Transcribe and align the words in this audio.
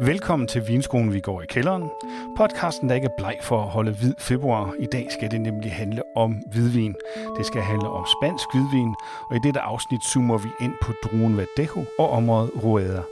Velkommen 0.00 0.48
til 0.48 0.68
Vinskolen, 0.68 1.12
vi 1.12 1.20
går 1.20 1.42
i 1.42 1.46
kælderen. 1.46 1.90
Podcasten, 2.36 2.88
der 2.88 2.94
ikke 2.94 3.04
er 3.04 3.16
bleg 3.18 3.38
for 3.42 3.62
at 3.62 3.70
holde 3.70 3.92
hvid 3.92 4.14
februar. 4.18 4.74
I 4.78 4.86
dag 4.86 5.06
skal 5.10 5.30
det 5.30 5.40
nemlig 5.40 5.72
handle 5.72 6.02
om 6.16 6.32
hvidvin. 6.32 6.94
Det 7.38 7.46
skal 7.46 7.62
handle 7.62 7.88
om 7.88 8.06
spansk 8.06 8.44
hvidvin, 8.54 8.94
og 9.30 9.36
i 9.36 9.40
dette 9.44 9.60
afsnit 9.60 10.04
zoomer 10.04 10.38
vi 10.38 10.48
ind 10.60 10.72
på 10.82 10.92
druen 11.04 11.36
Verdejo 11.36 11.84
og 11.98 12.10
området 12.10 12.50
Rueda. 12.64 13.02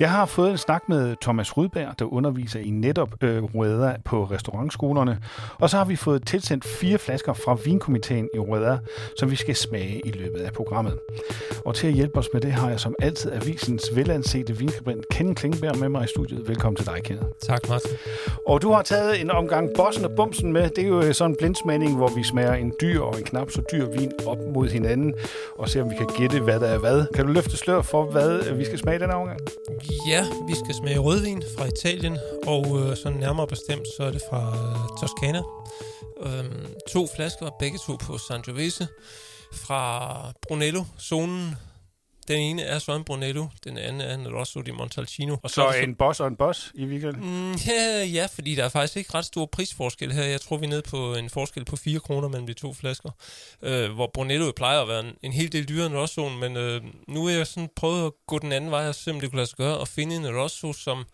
Jeg 0.00 0.10
har 0.10 0.26
fået 0.26 0.50
en 0.50 0.58
snak 0.58 0.88
med 0.88 1.16
Thomas 1.22 1.56
Rudberg, 1.56 1.98
der 1.98 2.12
underviser 2.12 2.60
i 2.60 2.70
netop 2.70 3.22
øh, 3.22 3.44
Rueda 3.44 3.96
på 4.04 4.24
restaurantskolerne. 4.24 5.18
Og 5.54 5.70
så 5.70 5.76
har 5.76 5.84
vi 5.84 5.96
fået 5.96 6.26
tilsendt 6.26 6.64
fire 6.64 6.98
flasker 6.98 7.32
fra 7.32 7.56
vinkomiteen 7.64 8.28
i 8.34 8.38
Rueda, 8.38 8.78
som 9.18 9.30
vi 9.30 9.36
skal 9.36 9.56
smage 9.56 10.00
i 10.04 10.10
løbet 10.10 10.40
af 10.40 10.52
programmet. 10.52 10.98
Og 11.66 11.74
til 11.74 11.86
at 11.86 11.92
hjælpe 11.92 12.18
os 12.18 12.28
med 12.32 12.40
det 12.40 12.52
har 12.52 12.70
jeg 12.70 12.80
som 12.80 12.94
altid 13.02 13.32
avisens 13.32 13.90
velansete 13.94 14.58
vinskribent 14.58 15.08
Ken 15.10 15.34
Klingberg 15.34 15.78
med 15.78 15.88
mig 15.88 16.04
i 16.04 16.08
studiet. 16.08 16.48
Velkommen 16.48 16.76
til 16.76 16.86
dig, 16.86 17.02
Kenneth. 17.04 17.28
Tak, 17.42 17.68
Martin. 17.68 17.90
Og 18.46 18.62
du 18.62 18.70
har 18.72 18.82
taget 18.82 19.20
en 19.20 19.30
omgang 19.30 19.70
bossen 19.76 20.04
og 20.04 20.10
bumsen 20.16 20.52
med. 20.52 20.70
Det 20.70 20.84
er 20.84 20.88
jo 20.88 21.12
sådan 21.12 21.30
en 21.30 21.36
blindsmagning, 21.36 21.96
hvor 21.96 22.08
vi 22.16 22.24
smager 22.24 22.54
en 22.54 22.72
dyr 22.80 23.00
og 23.00 23.18
en 23.18 23.24
knap 23.24 23.50
så 23.50 23.62
dyr 23.72 23.86
vin 23.86 24.12
op 24.26 24.38
mod 24.54 24.68
hinanden, 24.68 25.14
og 25.58 25.68
ser 25.68 25.82
om 25.82 25.90
vi 25.90 25.94
kan 25.96 26.08
gætte, 26.18 26.40
hvad 26.40 26.60
der 26.60 26.66
er 26.66 26.78
hvad. 26.78 27.06
Kan 27.14 27.26
du 27.26 27.32
løfte 27.32 27.56
slør 27.56 27.82
for, 27.82 28.04
hvad 28.04 28.54
vi 28.54 28.64
skal 28.64 28.78
smage 28.78 28.98
den 28.98 29.10
omgang? 29.10 29.40
Ja, 30.06 30.26
vi 30.46 30.54
skal 30.54 30.74
smage 30.74 30.98
rødvin 30.98 31.42
fra 31.56 31.64
Italien, 31.66 32.18
og 32.46 32.80
øh, 32.80 32.96
sådan 32.96 33.18
nærmere 33.18 33.46
bestemt, 33.46 33.86
så 33.96 34.02
er 34.04 34.10
det 34.10 34.22
fra 34.30 34.42
øh, 34.48 35.00
Toscana. 35.00 35.42
Øhm, 36.22 36.66
to 36.88 37.06
flasker, 37.16 37.50
begge 37.58 37.78
to 37.86 37.96
på 37.96 38.18
Sangiovese, 38.18 38.88
fra 39.52 40.14
Brunello-zonen. 40.46 41.56
Den 42.28 42.38
ene 42.38 42.62
er 42.62 42.78
så 42.78 42.94
en 42.96 43.04
Brunello, 43.04 43.46
den 43.64 43.78
anden 43.78 44.00
er 44.00 44.14
en 44.14 44.34
Rosso 44.34 44.60
di 44.60 44.70
Montalcino. 44.70 45.36
Og 45.42 45.50
så, 45.50 45.54
så 45.54 45.78
en 45.78 45.94
boss 45.94 46.20
og 46.20 46.28
en 46.28 46.36
boss 46.36 46.72
i 46.74 46.84
weekenden? 46.84 47.50
Mm, 47.50 47.52
ja, 47.52 48.04
ja, 48.04 48.26
fordi 48.26 48.54
der 48.54 48.64
er 48.64 48.68
faktisk 48.68 48.96
ikke 48.96 49.14
ret 49.14 49.24
stor 49.24 49.46
prisforskel 49.46 50.12
her. 50.12 50.24
Jeg 50.24 50.40
tror, 50.40 50.56
vi 50.56 50.66
er 50.66 50.70
nede 50.70 50.82
på 50.82 51.14
en 51.14 51.30
forskel 51.30 51.64
på 51.64 51.76
4 51.76 52.00
kroner 52.00 52.28
mellem 52.28 52.46
de 52.46 52.52
to 52.52 52.74
flasker. 52.74 53.10
Øh, 53.62 53.90
hvor 53.90 54.10
Brunello 54.14 54.52
plejer 54.56 54.80
at 54.80 54.88
være 54.88 55.00
en, 55.00 55.12
en 55.22 55.32
hel 55.32 55.52
del 55.52 55.68
dyrere 55.68 55.86
end 55.86 55.96
Rosso, 55.96 56.28
men 56.28 56.56
øh, 56.56 56.82
nu 57.08 57.26
er 57.26 57.30
jeg 57.30 57.46
sådan 57.46 57.70
prøvet 57.76 58.06
at 58.06 58.12
gå 58.26 58.38
den 58.38 58.52
anden 58.52 58.70
vej 58.70 58.88
og 58.88 58.94
se, 58.94 59.10
om 59.10 59.20
det 59.20 59.30
kunne 59.30 59.36
lade 59.36 59.48
sig 59.48 59.56
gøre, 59.56 59.78
og 59.78 59.88
finde 59.88 60.16
en 60.16 60.36
Rosso, 60.36 60.72
som 60.72 61.04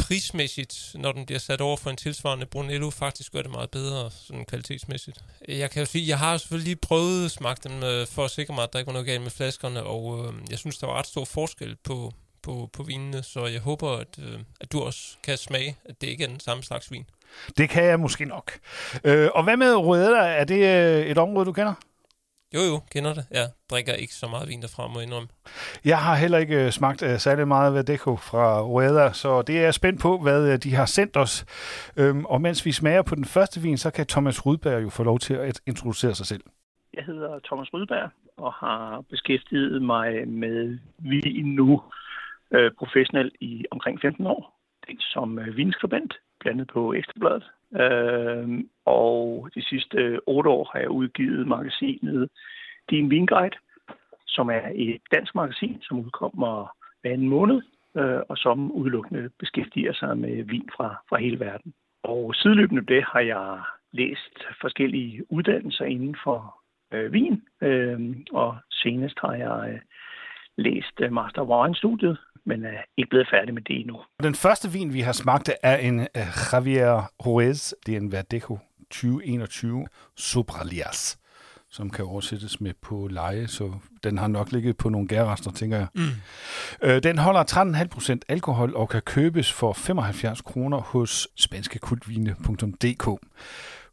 prismæssigt, 0.00 0.90
når 0.94 1.12
den 1.12 1.26
bliver 1.26 1.38
sat 1.38 1.60
over 1.60 1.76
for 1.76 1.90
en 1.90 1.96
tilsvarende 1.96 2.46
Brunello, 2.46 2.90
faktisk 2.90 3.32
gør 3.32 3.42
det 3.42 3.50
meget 3.50 3.70
bedre 3.70 4.10
sådan 4.10 4.44
kvalitetsmæssigt. 4.44 5.18
Jeg 5.48 5.70
kan 5.70 5.80
jo 5.80 5.86
sige, 5.86 6.08
jeg 6.08 6.18
har 6.18 6.36
selvfølgelig 6.36 6.66
lige 6.66 6.76
prøvet 6.76 7.24
at 7.24 7.30
smage 7.30 7.56
dem 7.64 7.82
øh, 7.82 8.06
for 8.06 8.24
at 8.24 8.30
sikre 8.30 8.54
mig, 8.54 8.62
at 8.62 8.72
der 8.72 8.78
ikke 8.78 8.86
var 8.86 8.92
noget 8.92 9.06
galt 9.06 9.22
med 9.22 9.30
flaskerne, 9.30 9.82
og 9.82 10.26
øh, 10.26 10.34
jeg 10.50 10.58
synes, 10.58 10.78
der 10.78 10.86
var 10.86 10.94
ret 10.94 11.06
stor 11.06 11.24
forskel 11.24 11.76
på, 11.84 12.12
på, 12.42 12.70
på 12.72 12.82
vinene, 12.82 13.22
så 13.22 13.46
jeg 13.46 13.60
håber, 13.60 13.90
at, 13.90 14.18
øh, 14.18 14.38
at 14.60 14.72
du 14.72 14.80
også 14.80 15.00
kan 15.22 15.38
smage, 15.38 15.76
at 15.84 16.00
det 16.00 16.06
ikke 16.06 16.24
er 16.24 16.28
den 16.28 16.40
samme 16.40 16.62
slags 16.62 16.92
vin. 16.92 17.04
Det 17.56 17.68
kan 17.68 17.84
jeg 17.84 18.00
måske 18.00 18.24
nok. 18.24 18.52
Øh, 19.04 19.28
og 19.34 19.44
hvad 19.44 19.56
med 19.56 19.76
Røder? 19.76 20.20
Er 20.20 20.44
det 20.44 20.64
øh, 20.64 21.06
et 21.06 21.18
område, 21.18 21.46
du 21.46 21.52
kender? 21.52 21.74
Jo, 22.54 22.60
jo, 22.70 22.76
kender 22.92 23.12
det. 23.14 23.24
Jeg 23.30 23.46
drikker 23.70 23.92
ikke 23.92 24.14
så 24.14 24.26
meget 24.28 24.48
vin 24.48 24.62
derfra, 24.62 24.88
må 24.88 25.00
indrømme. 25.00 25.28
Jeg 25.84 25.98
har 25.98 26.14
heller 26.16 26.38
ikke 26.38 26.64
øh, 26.64 26.70
smagt 26.70 27.02
uh, 27.02 27.16
særlig 27.26 27.48
meget 27.48 27.74
Verdeco 27.74 28.16
fra 28.16 28.60
Rueda, 28.60 29.12
så 29.12 29.42
det 29.42 29.58
er 29.58 29.62
jeg 29.62 29.74
spændt 29.74 30.00
på, 30.00 30.18
hvad 30.18 30.52
uh, 30.52 30.58
de 30.64 30.74
har 30.74 30.86
sendt 30.86 31.16
os. 31.16 31.34
Øhm, 31.96 32.24
og 32.24 32.40
mens 32.40 32.66
vi 32.66 32.72
smager 32.72 33.02
på 33.02 33.14
den 33.14 33.24
første 33.24 33.60
vin, 33.60 33.78
så 33.78 33.90
kan 33.90 34.06
Thomas 34.06 34.46
Rudberg 34.46 34.82
jo 34.82 34.88
få 34.88 35.02
lov 35.02 35.18
til 35.18 35.34
at 35.34 35.60
introducere 35.66 36.14
sig 36.14 36.26
selv. 36.26 36.44
Jeg 36.94 37.04
hedder 37.04 37.38
Thomas 37.44 37.72
Rydberg 37.72 38.10
og 38.36 38.52
har 38.52 39.04
beskæftiget 39.10 39.82
mig 39.82 40.28
med 40.28 40.78
vin 40.98 41.54
nu 41.54 41.82
øh, 42.50 42.70
professionelt 42.78 43.34
i 43.40 43.64
omkring 43.70 44.00
15 44.00 44.26
år. 44.26 44.60
Dels 44.86 45.12
som 45.12 45.38
øh, 45.38 45.56
vinskribent, 45.56 46.14
blandet 46.40 46.68
på 46.72 46.92
Ekstrabladet. 46.94 47.44
Øh, 47.74 48.64
og 48.84 49.48
de 49.54 49.62
sidste 49.62 50.20
otte 50.26 50.50
år 50.50 50.70
har 50.72 50.80
jeg 50.80 50.90
udgivet 50.90 51.46
magasinet 51.46 52.28
Din 52.90 53.10
Vinguide, 53.10 53.56
som 54.26 54.50
er 54.50 54.70
et 54.74 55.02
dansk 55.12 55.34
magasin, 55.34 55.78
som 55.82 55.98
udkommer 55.98 56.76
hver 57.02 57.12
anden 57.12 57.28
måned, 57.28 57.62
øh, 57.96 58.20
og 58.28 58.38
som 58.38 58.72
udelukkende 58.72 59.30
beskæftiger 59.38 59.92
sig 59.92 60.18
med 60.18 60.42
vin 60.44 60.68
fra, 60.76 60.96
fra 61.08 61.18
hele 61.18 61.40
verden. 61.40 61.74
Og 62.02 62.34
sideløbende 62.34 62.86
det 62.94 63.04
har 63.04 63.20
jeg 63.20 63.60
læst 63.92 64.34
forskellige 64.60 65.32
uddannelser 65.32 65.84
inden 65.84 66.16
for 66.24 66.60
øh, 66.92 67.12
vin, 67.12 67.42
øh, 67.60 68.16
og 68.32 68.56
senest 68.70 69.18
har 69.18 69.34
jeg 69.34 69.72
øh, 69.72 69.80
læst 70.56 71.00
øh, 71.00 71.12
Master 71.12 71.42
Wine-studiet, 71.42 72.18
men 72.46 72.64
er 72.64 72.82
ikke 72.96 73.10
blevet 73.10 73.28
færdig 73.30 73.54
med 73.54 73.62
det 73.62 73.80
endnu. 73.80 74.00
Den 74.22 74.34
første 74.34 74.72
vin, 74.72 74.92
vi 74.94 75.00
har 75.00 75.12
smagt, 75.12 75.50
er 75.62 75.76
en 75.76 76.00
uh, 76.00 76.06
Javier 76.52 77.12
Juez. 77.26 77.72
Det 77.86 77.92
er 77.92 78.00
en 78.00 78.12
Verdejo 78.12 78.58
2021 78.90 79.86
Sobralias 80.16 81.20
som 81.72 81.90
kan 81.90 82.04
oversættes 82.04 82.60
med 82.60 82.72
på 82.82 83.08
leje, 83.10 83.48
så 83.48 83.72
den 84.04 84.18
har 84.18 84.28
nok 84.28 84.52
ligget 84.52 84.76
på 84.76 84.88
nogle 84.88 85.08
gærrester, 85.08 85.50
tænker 85.50 85.76
jeg. 85.76 85.86
Mm. 85.94 86.02
Øh, 86.82 87.02
den 87.02 87.18
holder 87.18 87.44
13,5% 88.14 88.18
alkohol 88.28 88.76
og 88.76 88.88
kan 88.88 89.02
købes 89.02 89.52
for 89.52 89.72
75 89.72 90.40
kroner 90.40 90.80
hos 90.80 91.28
spanskekultvine.dk. 91.36 93.20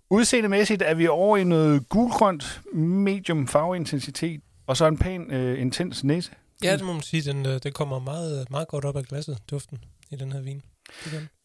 Udseendemæssigt 0.09 0.81
er 0.81 0.93
vi 0.93 1.07
over 1.07 1.37
i 1.37 1.43
noget 1.43 1.89
gulgrønt, 1.89 2.61
medium 2.73 3.47
farveintensitet, 3.47 4.41
og 4.67 4.77
så 4.77 4.87
en 4.87 4.97
pæn, 4.97 5.31
øh, 5.31 5.61
intens 5.61 6.03
næse. 6.03 6.31
Ja, 6.63 6.73
det 6.73 6.85
må 6.85 6.93
man 6.93 7.01
sige. 7.01 7.21
Den, 7.21 7.45
øh, 7.45 7.59
den 7.63 7.73
kommer 7.73 7.99
meget, 7.99 8.51
meget 8.51 8.67
godt 8.67 8.85
op 8.85 8.97
af 8.97 9.03
glasset, 9.05 9.37
duften 9.51 9.77
i 10.11 10.15
den 10.15 10.31
her 10.31 10.41
vin. 10.41 10.61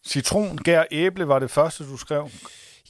Citron, 0.06 0.58
gær, 0.58 0.84
æble 0.90 1.28
var 1.28 1.38
det 1.38 1.50
første, 1.50 1.84
du 1.84 1.96
skrev. 1.96 2.30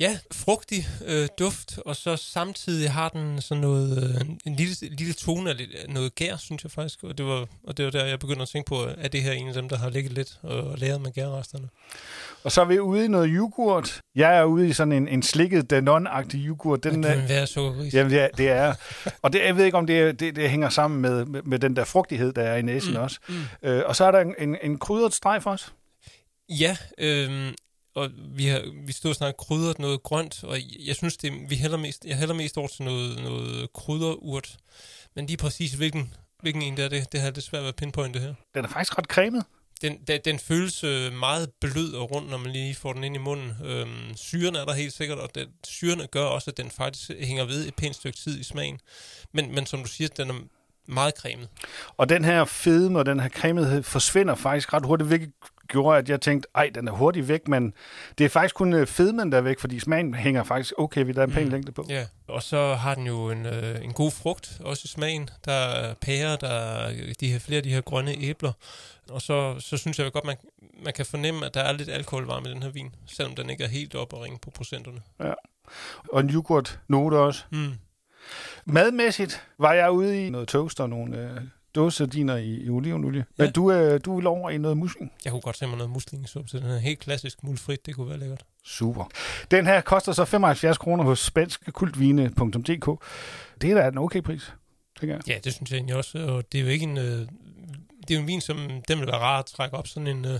Ja, 0.00 0.18
frugtig 0.32 0.88
øh, 1.06 1.28
duft, 1.38 1.78
og 1.86 1.96
så 1.96 2.16
samtidig 2.16 2.90
har 2.90 3.08
den 3.08 3.40
sådan 3.40 3.60
noget, 3.60 3.98
øh, 3.98 4.20
en 4.46 4.56
lille, 4.56 4.74
lille 4.80 5.12
tone 5.12 5.50
af 5.50 5.56
noget 5.88 6.14
gær, 6.14 6.36
synes 6.36 6.64
jeg 6.64 6.70
faktisk. 6.70 7.02
Og 7.02 7.18
det, 7.18 7.26
var, 7.26 7.46
og 7.64 7.76
det 7.76 7.84
var 7.84 7.90
der, 7.90 8.04
jeg 8.04 8.18
begyndte 8.18 8.42
at 8.42 8.48
tænke 8.48 8.68
på, 8.68 8.84
at 8.84 9.12
det 9.12 9.22
her 9.22 9.32
en 9.32 9.48
af 9.48 9.54
dem, 9.54 9.68
der 9.68 9.76
har 9.76 9.90
ligget 9.90 10.12
lidt 10.12 10.38
og, 10.42 10.62
og 10.62 10.78
læret 10.78 11.00
med 11.00 11.12
gærresterne. 11.12 11.68
Og 12.44 12.52
så 12.52 12.60
er 12.60 12.64
vi 12.64 12.78
ude 12.78 13.04
i 13.04 13.08
noget 13.08 13.30
yoghurt. 13.32 14.00
Jeg 14.14 14.38
er 14.38 14.44
ude 14.44 14.68
i 14.68 14.72
sådan 14.72 14.92
en, 14.92 15.08
en 15.08 15.22
slikket 15.22 15.72
Danone-agtig 15.72 16.36
yoghurt. 16.36 16.84
Den, 16.84 17.02
det 17.02 17.30
er 17.30 17.46
sukkerris. 17.46 17.94
Jamen, 17.94 18.12
det 18.12 18.20
er, 18.20 18.28
det 18.28 18.48
er. 18.48 18.74
Og 19.22 19.32
det, 19.32 19.40
jeg 19.44 19.56
ved 19.56 19.64
ikke, 19.64 19.78
om 19.78 19.86
det, 19.86 20.20
det, 20.20 20.36
det 20.36 20.50
hænger 20.50 20.68
sammen 20.68 21.00
med, 21.00 21.24
med, 21.24 21.42
med 21.42 21.58
den 21.58 21.76
der 21.76 21.84
frugtighed, 21.84 22.32
der 22.32 22.42
er 22.42 22.56
i 22.56 22.62
næsen 22.62 22.92
mm, 22.92 23.00
også. 23.00 23.18
Mm. 23.28 23.34
Øh, 23.62 23.82
og 23.86 23.96
så 23.96 24.04
er 24.04 24.10
der 24.10 24.20
en, 24.20 24.34
en, 24.38 24.56
en 24.62 24.78
krydret 24.78 25.14
streg 25.14 25.42
for 25.42 25.50
os. 25.50 25.72
Ja, 26.48 26.76
øh, 26.98 27.52
og 27.94 28.10
vi 28.16 28.46
har 28.46 28.62
vi 28.86 28.92
stod 28.92 29.10
og 29.10 29.16
snakket 29.16 29.36
krydret 29.36 29.78
noget 29.78 30.02
grønt, 30.02 30.44
og 30.44 30.58
jeg 30.86 30.96
synes, 30.96 31.16
det, 31.16 31.32
vi 31.48 31.56
hælder 31.56 31.76
mest, 31.76 32.04
jeg 32.04 32.16
hælder 32.16 32.34
mest 32.34 32.58
over 32.58 32.68
til 32.68 32.84
noget, 32.84 33.22
noget 33.22 33.72
krydderurt. 33.72 34.56
Men 35.14 35.26
lige 35.26 35.36
præcis, 35.36 35.72
hvilken, 35.72 36.14
hvilken 36.40 36.62
en 36.62 36.76
det 36.76 36.84
er 36.84 36.88
det, 36.88 37.12
det 37.12 37.20
har 37.20 37.30
det 37.30 37.42
svært 37.42 37.62
ved 37.62 37.68
at 37.68 37.76
pinpointe 37.76 38.20
her. 38.20 38.34
Den 38.54 38.64
er 38.64 38.68
faktisk 38.68 38.98
ret 38.98 39.06
cremet. 39.06 39.44
Den, 39.82 39.98
den, 40.06 40.20
den 40.24 40.38
føles 40.38 40.84
øh, 40.84 41.12
meget 41.12 41.50
blød 41.60 41.94
og 41.94 42.10
rund, 42.10 42.28
når 42.28 42.36
man 42.36 42.52
lige 42.52 42.74
får 42.74 42.92
den 42.92 43.04
ind 43.04 43.14
i 43.14 43.18
munden. 43.18 43.52
Øhm, 43.64 44.16
syren 44.16 44.56
er 44.56 44.64
der 44.64 44.72
helt 44.72 44.92
sikkert, 44.92 45.18
og 45.18 45.34
den, 45.34 45.48
syrene 45.64 46.06
gør 46.06 46.24
også, 46.24 46.50
at 46.50 46.56
den 46.56 46.70
faktisk 46.70 47.10
hænger 47.20 47.44
ved 47.44 47.68
et 47.68 47.74
pænt 47.74 47.96
stykke 47.96 48.18
tid 48.18 48.40
i 48.40 48.42
smagen. 48.42 48.80
Men, 49.32 49.54
men 49.54 49.66
som 49.66 49.80
du 49.80 49.88
siger, 49.88 50.08
den 50.08 50.30
er 50.30 50.34
meget 50.86 51.14
cremet. 51.18 51.48
Og 51.96 52.08
den 52.08 52.24
her 52.24 52.44
fedme 52.44 52.98
og 52.98 53.06
den 53.06 53.20
her 53.20 53.28
cremethed 53.28 53.82
forsvinder 53.82 54.34
faktisk 54.34 54.72
ret 54.72 54.86
hurtigt, 54.86 55.08
hvilket 55.08 55.32
gjorde, 55.72 55.98
at 55.98 56.08
jeg 56.08 56.20
tænkte, 56.20 56.48
ej, 56.54 56.70
den 56.74 56.88
er 56.88 56.92
hurtigt 56.92 57.28
væk, 57.28 57.48
men 57.48 57.74
det 58.18 58.24
er 58.24 58.28
faktisk 58.28 58.54
kun 58.54 58.72
øh, 58.72 58.86
fedmen, 58.86 59.32
der 59.32 59.38
er 59.38 59.42
væk, 59.42 59.58
fordi 59.58 59.80
smagen 59.80 60.14
hænger 60.14 60.44
faktisk 60.44 60.74
okay 60.78 61.04
ved, 61.04 61.14
der 61.14 61.22
er 61.22 61.26
en 61.26 61.32
pæn 61.32 61.44
mm. 61.44 61.50
længde 61.50 61.72
på. 61.72 61.86
Ja, 61.88 62.06
og 62.28 62.42
så 62.42 62.74
har 62.74 62.94
den 62.94 63.06
jo 63.06 63.30
en, 63.30 63.46
øh, 63.46 63.84
en 63.84 63.92
god 63.92 64.10
frugt, 64.10 64.60
også 64.60 64.82
i 64.84 64.88
smagen. 64.88 65.30
Der 65.44 65.52
er 65.52 65.94
pærer, 65.94 66.36
der 66.36 66.48
er 66.48 66.92
de 67.20 67.32
her, 67.32 67.38
flere 67.38 67.56
af 67.56 67.62
de 67.62 67.70
her 67.70 67.80
grønne 67.80 68.14
æbler, 68.20 68.52
og 69.10 69.22
så, 69.22 69.60
så 69.60 69.76
synes 69.76 69.98
jeg 69.98 70.12
godt, 70.12 70.24
man, 70.24 70.36
man 70.84 70.92
kan 70.92 71.06
fornemme, 71.06 71.46
at 71.46 71.54
der 71.54 71.60
er 71.60 71.72
lidt 71.72 71.88
alkoholvarme 71.88 72.48
i 72.48 72.52
den 72.52 72.62
her 72.62 72.70
vin, 72.70 72.94
selvom 73.06 73.34
den 73.34 73.50
ikke 73.50 73.64
er 73.64 73.68
helt 73.68 73.94
op 73.94 74.12
og 74.12 74.22
ringe 74.22 74.38
på 74.42 74.50
procenterne. 74.50 75.00
Ja, 75.20 75.32
og 76.12 76.20
en 76.20 76.30
yoghurt 76.30 76.80
note 76.88 77.14
også. 77.14 77.44
Mm. 77.50 77.72
Madmæssigt 78.64 79.46
var 79.58 79.72
jeg 79.72 79.90
ude 79.90 80.26
i 80.26 80.30
noget 80.30 80.48
toast 80.48 80.80
og 80.80 80.90
nogle 80.90 81.18
øh, 81.18 81.40
dåsesardiner 81.74 82.36
i, 82.36 82.54
i 82.54 82.68
olivenolie. 82.68 83.24
Ja. 83.38 83.44
Men 83.44 83.52
du, 83.52 83.72
øh, 83.72 84.00
du 84.04 84.16
vil 84.16 84.26
over 84.26 84.50
i 84.50 84.58
noget 84.58 84.76
musling? 84.76 85.12
Jeg 85.24 85.30
kunne 85.30 85.42
godt 85.42 85.56
se 85.56 85.66
mig 85.66 85.76
noget 85.76 85.90
muslingesuppe, 85.90 86.48
så 86.48 86.58
den 86.58 86.66
er 86.66 86.78
helt 86.78 86.98
klassisk 86.98 87.42
mulfrit. 87.42 87.86
Det 87.86 87.94
kunne 87.94 88.08
være 88.08 88.18
lækkert. 88.18 88.44
Super. 88.64 89.04
Den 89.50 89.66
her 89.66 89.80
koster 89.80 90.12
så 90.12 90.24
75 90.24 90.78
kroner 90.78 91.04
hos 91.04 91.18
spanskkultvine.dk. 91.18 93.04
Det 93.62 93.70
er 93.70 93.74
da 93.74 93.88
en 93.88 93.98
okay 93.98 94.22
pris, 94.22 94.52
tænker 95.00 95.16
jeg. 95.16 95.28
Ja, 95.28 95.38
det 95.44 95.54
synes 95.54 95.70
jeg 95.70 95.76
egentlig 95.76 95.96
også. 95.96 96.18
Og 96.18 96.52
det 96.52 96.60
er 96.60 96.62
jo 96.64 96.68
ikke 96.68 96.84
en... 96.84 96.98
Øh, 96.98 97.26
det 98.08 98.10
er 98.10 98.14
jo 98.14 98.20
en 98.20 98.26
vin, 98.26 98.40
som 98.40 98.56
den 98.88 98.98
vil 98.98 99.06
være 99.06 99.18
rar 99.18 99.38
at 99.38 99.46
trække 99.46 99.76
op 99.76 99.86
sådan 99.86 100.06
en... 100.06 100.24
Øh, 100.24 100.38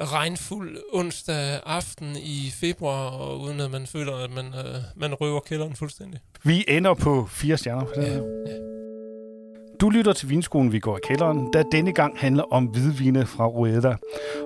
regnfuld 0.00 0.78
onsdag 0.92 1.60
aften 1.66 2.16
i 2.16 2.50
februar, 2.60 3.08
og 3.08 3.40
uden 3.40 3.60
at 3.60 3.70
man 3.70 3.86
føler, 3.86 4.16
at 4.16 4.30
man, 4.30 4.46
øh, 4.46 4.76
man 4.96 5.14
røver 5.14 5.40
kælderen 5.40 5.76
fuldstændig. 5.76 6.20
Vi 6.42 6.64
ender 6.68 6.94
på 6.94 7.26
fire 7.26 7.56
stjerner. 7.56 7.86
For 7.86 8.00
det. 8.00 8.08
Ja, 8.08 8.52
ja. 8.52 8.73
Du 9.84 9.90
lytter 9.90 10.12
til 10.12 10.30
Vinskolen, 10.30 10.72
vi 10.72 10.80
går 10.86 10.96
i 10.96 11.06
kælderen, 11.08 11.52
der 11.52 11.62
denne 11.76 11.92
gang 12.00 12.12
handler 12.24 12.46
om 12.56 12.64
hvidvine 12.74 13.22
fra 13.34 13.46
Rueda. 13.54 13.92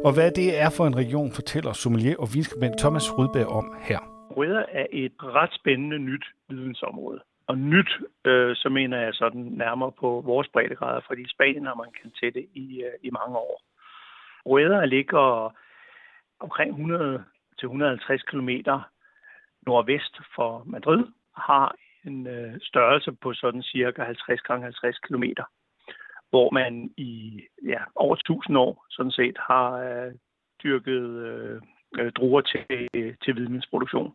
Og 0.06 0.10
hvad 0.16 0.30
det 0.40 0.48
er 0.64 0.70
for 0.76 0.84
en 0.86 0.96
region, 1.02 1.30
fortæller 1.38 1.72
sommelier 1.72 2.16
og 2.22 2.28
vinskribent 2.34 2.78
Thomas 2.82 3.06
Rydberg 3.18 3.48
om 3.60 3.66
her. 3.88 4.00
Rueda 4.36 4.62
er 4.80 4.86
et 4.92 5.16
ret 5.38 5.54
spændende 5.60 5.98
nyt 5.98 6.26
vidensområde. 6.48 7.20
Og 7.46 7.58
nyt, 7.58 7.90
øh, 8.24 8.56
så 8.56 8.68
mener 8.68 8.98
jeg 9.00 9.14
sådan 9.14 9.40
nærmere 9.64 9.92
på 10.00 10.22
vores 10.30 10.48
breddegrader, 10.48 11.00
fordi 11.06 11.22
i 11.22 11.34
Spanien 11.34 11.66
har 11.66 11.74
man 11.82 11.90
kendt 12.02 12.14
til 12.20 12.34
det 12.34 12.46
i, 12.54 12.66
øh, 12.86 12.94
i 13.02 13.10
mange 13.10 13.36
år. 13.36 13.62
Rueda 14.46 14.84
ligger 14.84 15.54
omkring 16.40 16.70
100-150 16.74 18.22
km 18.30 18.50
nordvest 19.66 20.14
for 20.34 20.62
Madrid, 20.66 21.04
har 21.36 21.74
en 22.04 22.26
øh, 22.26 22.54
størrelse 22.62 23.12
på 23.12 23.32
sådan 23.32 23.62
cirka 23.62 24.04
50 24.04 24.40
gange 24.40 24.64
50 24.64 24.98
km, 24.98 25.24
hvor 26.30 26.50
man 26.50 26.90
i 26.96 27.42
ja, 27.64 27.80
over 27.94 28.14
1000 28.14 28.58
år 28.58 28.86
sådan 28.90 29.12
set 29.12 29.38
har 29.38 29.70
øh, 29.72 30.12
dyrket 30.62 31.02
øh, 31.28 31.62
øh, 31.98 32.12
druer 32.12 32.40
til, 32.40 33.16
til 33.24 33.32
hvidvinsproduktion. 33.34 34.14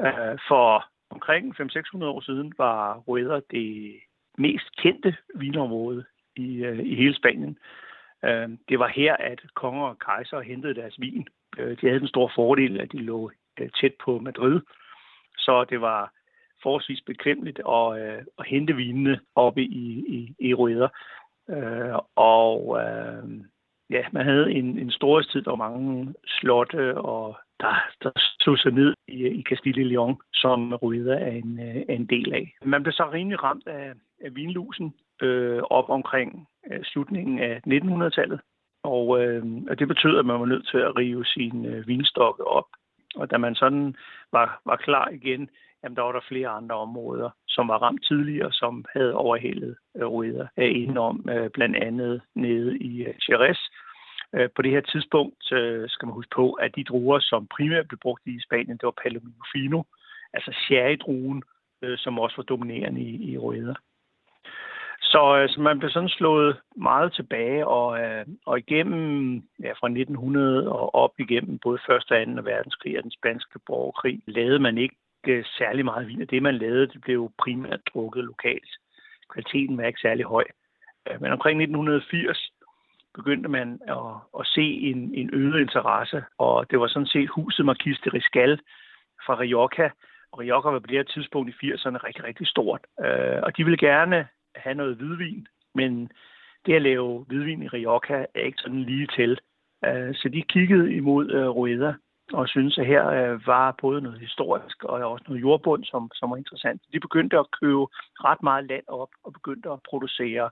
Øh, 0.00 0.38
for 0.48 0.84
omkring 1.10 1.60
500-600 1.60 2.04
år 2.04 2.20
siden 2.20 2.52
var 2.58 2.94
Rueda 2.94 3.40
det 3.50 4.00
mest 4.38 4.76
kendte 4.76 5.16
vinområde 5.34 6.04
i, 6.36 6.64
øh, 6.64 6.78
i 6.78 6.94
hele 6.94 7.14
Spanien. 7.14 7.58
Øh, 8.24 8.48
det 8.68 8.78
var 8.78 8.88
her, 8.88 9.16
at 9.16 9.40
konger 9.54 9.86
og 9.86 9.98
kejser 9.98 10.40
hentede 10.40 10.74
deres 10.74 11.00
vin. 11.00 11.26
Øh, 11.58 11.80
de 11.80 11.86
havde 11.86 12.00
den 12.00 12.08
store 12.08 12.30
fordel, 12.34 12.80
at 12.80 12.92
de 12.92 12.98
lå 12.98 13.30
øh, 13.60 13.70
tæt 13.80 13.94
på 14.04 14.18
Madrid, 14.18 14.60
så 15.36 15.64
det 15.64 15.80
var 15.80 16.12
forholdsvis 16.62 17.00
bekvemmeligt 17.00 17.60
at, 17.68 18.02
øh, 18.02 18.22
at 18.38 18.46
hente 18.46 18.76
vinene 18.76 19.20
oppe 19.34 19.62
i, 19.62 20.04
i, 20.16 20.34
i 20.38 20.54
Røder. 20.54 20.88
Øh, 21.50 21.98
og 22.16 22.78
øh, 22.80 23.24
ja, 23.90 24.02
man 24.12 24.24
havde 24.24 24.52
en, 24.52 24.78
en 24.78 24.90
storhedstid, 24.90 25.42
der 25.42 25.50
var 25.50 25.68
mange 25.68 26.14
slotte, 26.26 26.94
og 26.94 27.36
der, 27.60 27.74
der 28.02 28.10
slog 28.40 28.58
sig 28.58 28.72
ned 28.72 28.94
i, 29.08 29.26
i 29.26 29.42
Castille 29.42 29.84
Leon, 29.84 30.20
som 30.32 30.72
Røder 30.72 31.18
er 31.18 31.30
en, 31.30 31.60
øh, 31.60 31.76
er 31.88 31.94
en 31.94 32.06
del 32.06 32.32
af. 32.32 32.54
Man 32.64 32.82
blev 32.82 32.92
så 32.92 33.10
rimelig 33.12 33.42
ramt 33.42 33.66
af, 33.66 33.92
af 34.24 34.34
vinlusen 34.36 34.94
øh, 35.22 35.62
op 35.62 35.90
omkring 35.90 36.48
øh, 36.70 36.80
slutningen 36.84 37.38
af 37.38 37.60
1900-tallet. 37.66 38.40
Og, 38.84 39.24
øh, 39.24 39.44
og 39.70 39.78
det 39.78 39.88
betød, 39.88 40.18
at 40.18 40.26
man 40.26 40.40
var 40.40 40.46
nødt 40.46 40.68
til 40.68 40.78
at 40.78 40.96
rive 40.96 41.24
sin 41.24 41.66
øh, 41.66 41.86
vinstokke 41.86 42.46
op. 42.46 42.66
Og 43.14 43.30
da 43.30 43.38
man 43.38 43.54
sådan 43.54 43.96
var, 44.32 44.60
var 44.66 44.76
klar 44.76 45.08
igen, 45.08 45.50
jamen 45.82 45.96
der 45.96 46.02
var 46.02 46.12
der 46.12 46.28
flere 46.28 46.48
andre 46.48 46.76
områder, 46.76 47.30
som 47.48 47.68
var 47.68 47.78
ramt 47.78 48.04
tidligere, 48.04 48.52
som 48.52 48.84
havde 48.92 49.14
overhældet 49.14 49.76
øh, 49.96 50.06
rueder 50.06 50.46
af 50.56 50.68
indenom, 50.74 51.26
øh, 51.30 51.50
blandt 51.50 51.76
andet 51.76 52.22
nede 52.34 52.78
i 52.78 53.02
øh, 53.02 53.14
Jerez. 53.28 53.58
Øh, 54.34 54.48
på 54.56 54.62
det 54.62 54.70
her 54.70 54.80
tidspunkt 54.80 55.52
øh, 55.52 55.88
skal 55.88 56.06
man 56.06 56.14
huske 56.14 56.34
på, 56.34 56.52
at 56.52 56.76
de 56.76 56.84
druer, 56.84 57.18
som 57.20 57.46
primært 57.46 57.88
blev 57.88 57.98
brugt 57.98 58.26
i 58.26 58.40
Spanien, 58.40 58.76
det 58.76 58.84
var 58.84 59.00
Palomino 59.02 59.42
Fino, 59.52 59.82
altså 60.32 60.52
sherrydruen, 60.52 61.42
øh, 61.82 61.98
som 61.98 62.18
også 62.18 62.36
var 62.36 62.42
dominerende 62.42 63.00
i, 63.00 63.32
i 63.32 63.38
rueder. 63.38 63.74
Så, 65.02 65.36
øh, 65.38 65.48
så 65.48 65.60
man 65.60 65.78
blev 65.78 65.90
sådan 65.90 66.08
slået 66.08 66.60
meget 66.76 67.12
tilbage, 67.12 67.66
og, 67.66 68.00
øh, 68.00 68.26
og 68.46 68.58
igennem 68.58 69.34
ja, 69.62 69.72
fra 69.72 69.88
1900 69.88 70.68
og 70.72 70.94
op 70.94 71.14
igennem 71.18 71.58
både 71.58 71.78
1. 71.88 71.90
og 71.90 72.02
2. 72.08 72.42
verdenskrig 72.50 72.98
og 72.98 73.02
den 73.02 73.10
spanske 73.10 73.58
borgerkrig, 73.66 74.20
lavede 74.26 74.58
man 74.58 74.78
ikke 74.78 74.96
ikke 75.24 75.38
øh, 75.38 75.44
særlig 75.44 75.84
meget 75.84 76.08
vin. 76.08 76.26
det, 76.26 76.42
man 76.42 76.54
lavede, 76.54 76.86
det 76.86 77.00
blev 77.00 77.32
primært 77.38 77.80
drukket 77.94 78.24
lokalt. 78.24 78.70
Kvaliteten 79.28 79.76
var 79.78 79.84
ikke 79.84 80.00
særlig 80.00 80.24
høj. 80.24 80.44
Øh, 81.10 81.20
men 81.22 81.32
omkring 81.32 81.62
1980 81.62 82.52
begyndte 83.14 83.48
man 83.48 83.80
at, 83.88 84.14
at 84.40 84.46
se 84.46 84.62
en, 84.62 85.14
en 85.14 85.30
øget 85.32 85.60
interesse, 85.60 86.24
og 86.38 86.70
det 86.70 86.80
var 86.80 86.86
sådan 86.86 87.06
set 87.06 87.28
huset 87.28 87.66
Marquis 87.66 87.98
de 88.04 88.10
Riscal 88.10 88.60
fra 89.26 89.38
Rioja, 89.38 89.90
og 90.32 90.38
Rioja 90.38 90.70
var 90.70 90.78
på 90.78 90.86
det 90.86 90.96
her 90.96 91.02
tidspunkt 91.02 91.48
i 91.50 91.66
80'erne 91.66 92.04
rigtig, 92.06 92.24
rigtig 92.24 92.46
stort. 92.46 92.80
Øh, 93.04 93.40
og 93.42 93.56
de 93.56 93.64
ville 93.64 93.78
gerne 93.78 94.28
have 94.56 94.74
noget 94.74 94.96
hvidvin, 94.96 95.46
men 95.74 96.12
det 96.66 96.74
at 96.74 96.82
lave 96.82 97.24
hvidvin 97.28 97.62
i 97.62 97.68
Rioja 97.68 98.26
er 98.34 98.40
ikke 98.40 98.58
sådan 98.58 98.82
lige 98.82 99.08
til. 99.16 99.40
Så 100.12 100.30
de 100.32 100.42
kiggede 100.42 100.94
imod 100.94 101.26
Rueda 101.32 101.94
og 102.32 102.48
synes 102.48 102.78
at 102.78 102.86
her 102.86 103.08
øh, 103.08 103.46
var 103.46 103.74
både 103.80 104.00
noget 104.00 104.20
historisk 104.20 104.84
og 104.84 105.10
også 105.12 105.24
noget 105.28 105.40
jordbund, 105.40 105.84
som, 105.84 106.10
som 106.14 106.30
var 106.30 106.36
interessant. 106.36 106.82
De 106.92 107.00
begyndte 107.00 107.38
at 107.38 107.50
købe 107.60 107.86
ret 108.24 108.42
meget 108.42 108.64
land 108.64 108.84
op 108.88 109.08
og 109.24 109.32
begyndte 109.32 109.70
at 109.70 109.82
producere 109.88 110.50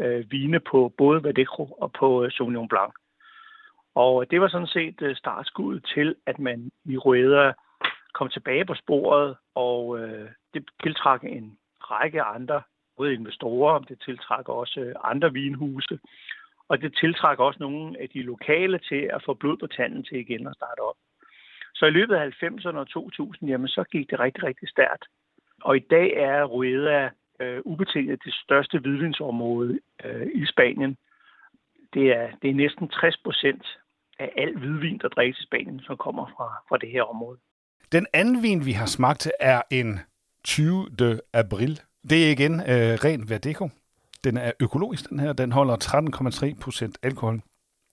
øh, 0.00 0.30
vine 0.30 0.60
på 0.60 0.92
både 0.98 1.24
Vadecro 1.24 1.64
og 1.64 1.92
på 1.92 2.24
øh, 2.24 2.30
Sauvignon 2.30 2.68
Blanc. 2.68 2.92
Og 3.94 4.30
det 4.30 4.40
var 4.40 4.48
sådan 4.48 4.66
set 4.66 5.02
øh, 5.02 5.16
startskuddet 5.16 5.84
til, 5.94 6.14
at 6.26 6.38
man 6.38 6.70
i 6.84 6.96
Røder 6.96 7.52
kom 8.14 8.28
tilbage 8.28 8.64
på 8.64 8.74
sporet, 8.74 9.36
og 9.54 9.98
øh, 9.98 10.28
det 10.54 10.64
tiltrak 10.82 11.24
en 11.24 11.58
række 11.80 12.22
andre, 12.22 12.62
både 12.96 13.14
investorer, 13.14 13.78
det 13.78 14.00
tiltrak 14.04 14.48
også 14.48 14.80
øh, 14.80 14.94
andre 15.04 15.32
vinhuse, 15.32 15.98
og 16.72 16.82
det 16.82 16.96
tiltrækker 17.00 17.44
også 17.44 17.60
nogle 17.60 18.00
af 18.02 18.08
de 18.08 18.22
lokale 18.22 18.78
til 18.78 19.02
at 19.16 19.22
få 19.26 19.34
blod 19.34 19.56
på 19.56 19.66
tanden 19.66 20.02
til 20.04 20.18
igen 20.18 20.46
at 20.46 20.54
starte 20.54 20.80
op. 20.80 20.98
Så 21.74 21.86
i 21.86 21.90
løbet 21.90 22.14
af 22.14 22.42
90'erne 22.42 22.76
og 22.76 22.88
2000, 22.88 23.50
jamen, 23.50 23.68
så 23.68 23.84
gik 23.92 24.10
det 24.10 24.20
rigtig, 24.20 24.44
rigtig 24.44 24.68
stærkt. 24.68 25.04
Og 25.62 25.76
i 25.76 25.84
dag 25.90 26.08
er 26.16 26.44
Rueda 26.44 27.10
øh, 27.40 27.60
ubetinget 27.64 28.24
det 28.24 28.34
største 28.34 28.78
hvidvinsområde 28.78 29.78
øh, 30.04 30.26
i 30.34 30.46
Spanien. 30.46 30.96
Det 31.94 32.06
er, 32.16 32.28
det 32.42 32.50
er 32.50 32.54
næsten 32.54 32.88
60 32.88 33.16
procent 33.24 33.78
af 34.18 34.32
al 34.36 34.58
hvidvin, 34.58 34.98
der 34.98 35.08
drikkes 35.08 35.40
i 35.40 35.46
Spanien, 35.46 35.80
som 35.80 35.96
kommer 35.96 36.26
fra, 36.36 36.48
fra 36.68 36.76
det 36.76 36.90
her 36.90 37.02
område. 37.02 37.38
Den 37.92 38.06
anden 38.12 38.42
vin, 38.42 38.66
vi 38.66 38.72
har 38.72 38.86
smagt 38.86 39.30
er 39.40 39.62
en 39.70 40.00
20 40.44 40.88
de 40.98 41.20
april. 41.32 41.80
Det 42.10 42.18
er 42.26 42.30
igen 42.30 42.54
øh, 42.54 42.94
ren 43.04 43.30
Verdeco. 43.30 43.68
Den 44.24 44.36
er 44.36 44.52
økologisk, 44.60 45.10
den 45.10 45.20
her. 45.20 45.32
Den 45.32 45.52
holder 45.52 45.76
13,3 46.54 46.60
procent 46.60 46.98
alkohol 47.02 47.42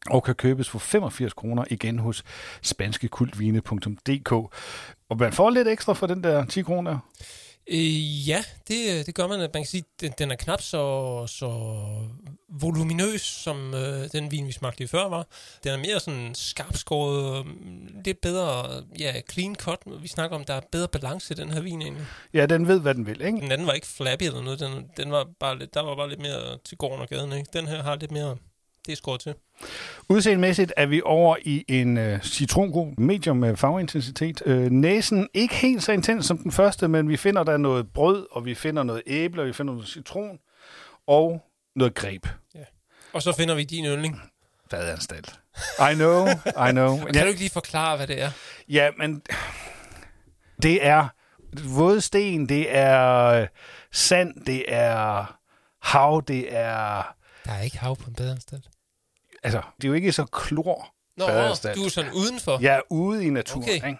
og 0.07 0.23
kan 0.23 0.35
købes 0.35 0.69
for 0.69 0.79
85 0.79 1.33
kroner 1.33 1.63
igen 1.69 1.99
hos 1.99 2.23
spanskekultvine.dk. 2.61 4.31
Og 5.09 5.17
man 5.19 5.33
får 5.33 5.49
lidt 5.49 5.67
ekstra 5.67 5.93
for 5.93 6.07
den 6.07 6.23
der 6.23 6.45
10 6.45 6.61
kroner. 6.61 6.99
Øh, 7.71 8.29
ja, 8.29 8.43
det, 8.67 9.05
det 9.05 9.15
gør 9.15 9.27
man. 9.27 9.39
Man 9.39 9.49
kan 9.51 9.65
sige, 9.65 9.83
den, 10.01 10.13
den 10.17 10.31
er 10.31 10.35
knap 10.35 10.61
så, 10.61 11.27
så 11.27 11.49
voluminøs, 12.49 13.21
som 13.21 13.73
øh, 13.73 14.11
den 14.11 14.31
vin, 14.31 14.47
vi 14.47 14.51
smagte 14.51 14.79
lige 14.79 14.87
før 14.87 15.09
var. 15.09 15.27
Den 15.63 15.71
er 15.71 15.77
mere 15.77 15.99
sådan 15.99 16.35
skarpskåret, 16.35 17.45
lidt 18.05 18.21
bedre, 18.21 18.83
ja, 18.99 19.13
clean 19.31 19.55
cut. 19.55 19.79
Vi 20.01 20.07
snakker 20.07 20.37
om, 20.37 20.43
der 20.43 20.53
er 20.53 20.61
bedre 20.71 20.87
balance 20.87 21.33
i 21.33 21.37
den 21.37 21.51
her 21.51 21.61
vin 21.61 21.81
egentlig. 21.81 22.05
Ja, 22.33 22.45
den 22.45 22.67
ved, 22.67 22.79
hvad 22.79 22.95
den 22.95 23.05
vil, 23.05 23.21
ikke? 23.21 23.39
Den 23.39 23.51
anden 23.51 23.67
var 23.67 23.73
ikke 23.73 23.87
flappy 23.87 24.23
eller 24.23 24.41
noget. 24.41 24.59
Den, 24.59 24.89
den 24.97 25.11
var 25.11 25.27
bare 25.39 25.59
lidt, 25.59 25.73
der 25.73 25.81
var 25.81 25.95
bare 25.95 26.09
lidt 26.09 26.21
mere 26.21 26.57
til 26.65 26.77
gården 26.77 27.01
og 27.01 27.07
gaden, 27.07 27.33
ikke? 27.33 27.49
Den 27.53 27.67
her 27.67 27.83
har 27.83 27.95
lidt 27.95 28.11
mere 28.11 28.37
det 28.89 28.93
er 28.93 28.97
skåret 28.97 29.21
til. 29.21 29.33
Udseendemæssigt 30.09 30.73
er 30.77 30.85
vi 30.85 31.01
over 31.05 31.35
i 31.41 31.65
en 31.67 31.97
uh, 31.97 32.21
citrongod 32.21 32.93
medium 32.97 33.37
med 33.37 33.57
farveintensitet. 33.57 34.41
Uh, 34.45 34.53
næsen 34.53 35.27
ikke 35.33 35.55
helt 35.55 35.83
så 35.83 35.91
intens 35.91 36.25
som 36.25 36.37
den 36.37 36.51
første, 36.51 36.87
men 36.87 37.09
vi 37.09 37.17
finder 37.17 37.43
der 37.43 37.57
noget 37.57 37.93
brød, 37.93 38.27
og 38.31 38.45
vi 38.45 38.55
finder 38.55 38.83
noget 38.83 39.01
æble, 39.07 39.41
og 39.41 39.47
vi 39.47 39.53
finder 39.53 39.73
noget 39.73 39.87
citron, 39.87 40.39
og 41.07 41.45
noget 41.75 41.93
greb. 41.93 42.27
Ja. 42.55 42.63
Og 43.13 43.21
så 43.21 43.33
finder 43.33 43.55
vi 43.55 43.63
din 43.63 43.85
yndling. 43.85 44.21
Fadanstalt. 44.71 45.39
I 45.91 45.93
know, 45.95 46.27
I 46.67 46.71
know. 46.71 46.97
kan 46.97 47.15
ja. 47.15 47.21
du 47.21 47.27
ikke 47.27 47.39
lige 47.39 47.51
forklare, 47.51 47.97
hvad 47.97 48.07
det 48.07 48.21
er? 48.21 48.31
Ja, 48.69 48.89
men 48.97 49.21
det 50.63 50.85
er 50.85 51.07
våde 51.75 52.01
sten, 52.01 52.49
det 52.49 52.75
er 52.75 53.47
sand, 53.91 54.45
det 54.45 54.65
er 54.67 55.25
hav, 55.81 56.23
det 56.27 56.55
er 56.55 57.03
der 57.49 57.55
er 57.55 57.61
ikke 57.61 57.77
hav 57.77 57.95
på 57.95 58.07
en 58.07 58.13
badeanstalt. 58.13 58.69
Altså, 59.43 59.61
det 59.77 59.83
er 59.83 59.87
jo 59.87 59.93
ikke 59.93 60.11
så 60.11 60.25
klor 60.25 60.93
Nå, 61.17 61.25
du 61.75 61.85
er 61.85 61.89
sådan 61.89 62.11
udenfor? 62.13 62.59
Ja, 62.61 62.79
ude 62.89 63.25
i 63.25 63.29
naturen. 63.29 63.63
Okay. 63.63 63.73
Ikke? 63.73 63.99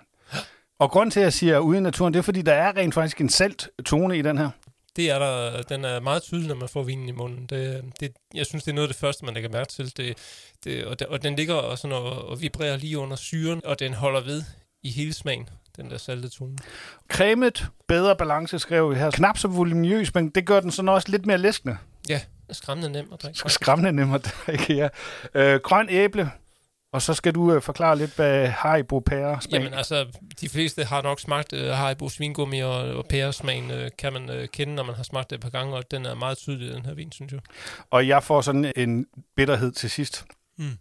Og 0.79 0.91
grund 0.91 1.12
til, 1.12 1.19
at 1.19 1.24
jeg 1.24 1.34
siger 1.34 1.60
ude 1.60 1.77
i 1.77 1.81
naturen, 1.81 2.13
det 2.13 2.19
er, 2.19 2.24
fordi 2.24 2.41
der 2.41 2.53
er 2.53 2.77
rent 2.77 2.93
faktisk 2.93 3.22
en 3.22 3.29
salt 3.29 3.69
tone 3.86 4.17
i 4.17 4.22
den 4.22 4.38
her. 4.38 4.50
Det 4.96 5.12
er 5.12 5.19
der, 5.19 5.62
den 5.62 5.86
er 5.86 6.00
meget 6.00 6.24
tydelig, 6.24 6.48
når 6.48 6.55
man 6.55 6.69
får 6.69 6.84
vinen 6.84 7.10
i 7.10 7.12
munden. 7.12 7.46
Det, 7.46 7.84
det, 8.00 8.12
jeg 8.34 8.46
synes, 8.46 8.63
det 8.63 8.72
er 8.72 8.75
noget 8.75 8.88
af 8.88 8.93
det 8.93 9.00
første, 9.00 9.25
man 9.25 9.34
lægger 9.34 9.50
mærke 9.50 9.72
til. 9.72 9.98
Det, 9.98 10.17
det, 10.63 10.86
og, 10.86 11.00
det, 11.00 11.08
og 11.08 11.24
den 11.24 11.36
ligger 11.36 11.53
og, 11.53 11.77
sådan 11.77 11.98
og, 11.98 12.29
og 12.29 12.41
vibrerer 12.41 12.77
lige 12.77 12.98
under 12.98 13.15
syren, 13.15 13.62
og 13.65 13.79
den 13.79 13.93
holder 13.93 14.22
ved 14.22 14.43
i 14.84 14.91
hele 14.91 15.13
smagen, 15.13 15.50
den 15.77 15.89
der 15.89 15.98
salte 15.98 16.29
tone. 16.29 16.58
Cremet, 17.10 17.67
bedre 17.88 18.15
balance, 18.15 18.60
skrev 18.60 18.91
vi 18.91 18.96
her. 18.96 19.12
Knap 19.12 19.38
så 19.38 19.48
voluminøs, 19.48 20.13
men 20.13 20.29
det 20.29 20.46
gør 20.46 20.60
den 20.60 20.72
sådan 20.72 20.89
også 20.89 21.12
lidt 21.12 21.25
mere 21.25 21.38
læskende. 21.38 21.77
Ja, 22.10 22.22
skræmmende 22.51 22.89
nem 22.89 23.13
at 23.13 23.22
drikke. 23.24 23.39
Skræmmende 23.50 23.91
nem 23.91 24.13
at 24.13 24.36
drikke, 24.48 24.75
ja. 24.75 24.89
Øh, 25.34 25.60
grøn 25.60 25.89
æble, 25.89 26.32
Og 26.91 27.01
så 27.01 27.13
skal 27.13 27.36
du 27.36 27.53
øh, 27.53 27.62
forklare 27.62 27.98
lidt, 27.98 28.15
hvad 28.15 28.48
Haribo 28.48 29.00
pære 29.00 29.41
smag. 29.41 29.53
Jamen 29.53 29.74
altså, 29.74 30.06
de 30.41 30.50
fleste 30.50 30.84
har 30.84 31.01
nok 31.01 31.20
smagt 31.20 31.53
øh, 31.53 31.70
Haribo 31.70 32.10
svingummi 32.10 32.60
og, 32.60 32.72
og 32.72 33.06
pæresmagen, 33.10 33.72
øh, 33.72 33.89
kan 33.98 34.13
man 34.13 34.29
øh, 34.29 34.48
kende, 34.48 34.75
når 34.75 34.84
man 34.84 34.96
har 34.96 35.03
smagt 35.03 35.29
det 35.29 35.36
et 35.36 35.41
par 35.41 35.50
gange, 35.50 35.75
og 35.75 35.91
den 35.91 36.06
er 36.06 36.15
meget 36.15 36.38
tydelig, 36.38 36.74
den 36.74 36.86
her 36.86 36.94
vin, 36.94 37.12
synes 37.12 37.32
jeg. 37.32 37.39
Og 37.89 38.08
jeg 38.08 38.24
får 38.24 38.41
sådan 38.41 38.72
en 38.75 39.06
bitterhed 39.36 39.72
til 39.72 39.89
sidst. 39.89 40.25
Mm. 40.58 40.77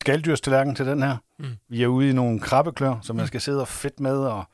Skalddyrstallerken 0.00 0.74
til 0.74 0.86
den 0.86 1.02
her. 1.02 1.16
Mm. 1.38 1.56
Vi 1.68 1.82
er 1.82 1.86
ude 1.86 2.10
i 2.10 2.12
nogle 2.12 2.40
krabbeklør, 2.40 2.98
som 3.02 3.16
man 3.16 3.26
skal 3.26 3.40
sidde 3.40 3.60
og 3.60 3.68
fedt 3.68 4.00
med, 4.00 4.16
og 4.16 4.44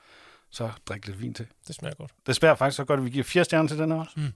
så 0.50 0.70
drikke 0.88 1.06
lidt 1.06 1.20
vin 1.20 1.34
til. 1.34 1.46
Det 1.68 1.74
smager 1.74 1.94
godt. 1.94 2.10
Det 2.26 2.36
smager 2.36 2.54
faktisk 2.54 2.76
så 2.76 2.84
godt, 2.84 2.98
at 2.98 3.04
vi 3.04 3.10
giver 3.10 3.24
fire 3.24 3.44
stjerner 3.44 3.68
til 3.68 3.78
den 3.78 3.92
her 3.92 3.98
også. 3.98 4.12
Mm. 4.16 4.32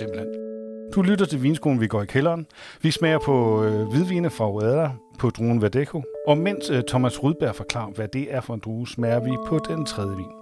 Simpelthen. 0.00 0.69
Du 0.94 1.02
lytter 1.02 1.26
til 1.26 1.42
Vinskolen, 1.42 1.80
vi 1.80 1.86
går 1.86 2.02
i 2.02 2.12
kælderen. 2.14 2.46
Vi 2.82 2.90
smager 2.90 3.20
på 3.28 3.36
øh, 3.64 3.82
hvidvine 3.90 4.30
fra 4.36 4.46
Oada 4.54 4.86
på 5.20 5.26
druen 5.36 5.62
Verdeco. 5.62 5.98
Og 6.30 6.36
mens 6.46 6.64
øh, 6.74 6.80
Thomas 6.90 7.22
Rudberg 7.22 7.54
forklarer, 7.62 7.92
hvad 7.96 8.08
det 8.08 8.34
er 8.36 8.40
for 8.46 8.54
en 8.54 8.62
drue, 8.66 8.86
smager 8.94 9.20
vi 9.28 9.32
på 9.48 9.56
den 9.68 9.80
tredje 9.92 10.16
vin. 10.20 10.32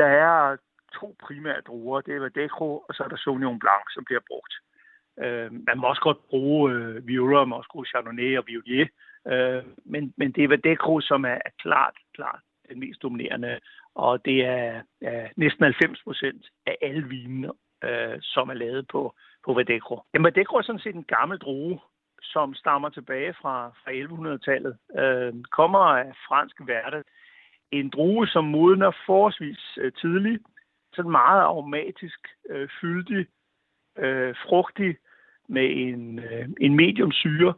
Der 0.00 0.10
er 0.26 0.56
to 0.98 1.16
primære 1.26 1.60
druer. 1.68 2.00
Det 2.00 2.14
er 2.14 2.20
Verdeco, 2.20 2.66
og 2.88 2.92
så 2.94 3.00
er 3.04 3.08
der 3.08 3.16
Sauvignon 3.16 3.58
Blanc, 3.62 3.84
som 3.94 4.04
bliver 4.08 4.24
brugt. 4.30 4.54
Øh, 5.24 5.48
man 5.68 5.76
må 5.78 5.84
også 5.92 6.02
godt 6.08 6.20
bruge 6.30 6.72
øh, 6.72 7.06
Viola, 7.08 7.38
man 7.38 7.48
må 7.48 7.56
også 7.56 7.72
bruge 7.72 7.86
Chardonnay 7.86 8.38
og 8.38 8.44
Viognier. 8.46 8.86
Øh, 9.32 9.62
men, 9.92 10.02
men 10.16 10.32
det 10.32 10.44
er 10.44 10.48
Verdeco, 10.48 11.00
som 11.00 11.24
er, 11.24 11.38
er 11.48 11.52
klart, 11.62 11.96
klart 12.16 12.40
den 12.68 12.80
mest 12.80 13.02
dominerende. 13.02 13.58
Og 13.94 14.24
det 14.24 14.38
er, 14.44 14.82
er 15.00 15.28
næsten 15.36 15.64
90 15.64 16.02
procent 16.04 16.42
af 16.66 16.76
alle 16.82 17.04
vinene, 17.08 17.50
øh, 17.84 18.16
som 18.20 18.48
er 18.48 18.54
lavet 18.54 18.86
på, 18.92 19.14
på 19.44 19.52
Verdeco. 19.52 20.00
Jamen, 20.14 20.24
Verdeco 20.24 20.56
er 20.56 20.62
sådan 20.62 20.80
set 20.80 20.94
en 20.94 21.04
gammel 21.04 21.38
drue, 21.38 21.80
som 22.22 22.54
stammer 22.54 22.88
tilbage 22.88 23.34
fra, 23.34 23.68
fra 23.68 23.90
1100-tallet. 23.90 24.76
Øh, 24.98 25.34
kommer 25.50 25.78
af 25.78 26.12
fransk 26.28 26.56
værte. 26.66 27.04
En 27.70 27.88
drue, 27.88 28.26
som 28.26 28.44
modner 28.44 28.90
forholdsvis 29.06 29.78
øh, 29.80 29.92
tidligt. 29.92 30.42
Sådan 30.94 31.10
meget 31.10 31.40
aromatisk, 31.40 32.28
øh, 32.50 32.68
fyldig, 32.80 33.26
øh, 33.98 34.34
frugtig, 34.46 34.96
med 35.48 35.70
en, 35.70 36.18
øh, 36.18 36.48
en 36.60 36.76
medium 36.76 37.12
syre. 37.12 37.54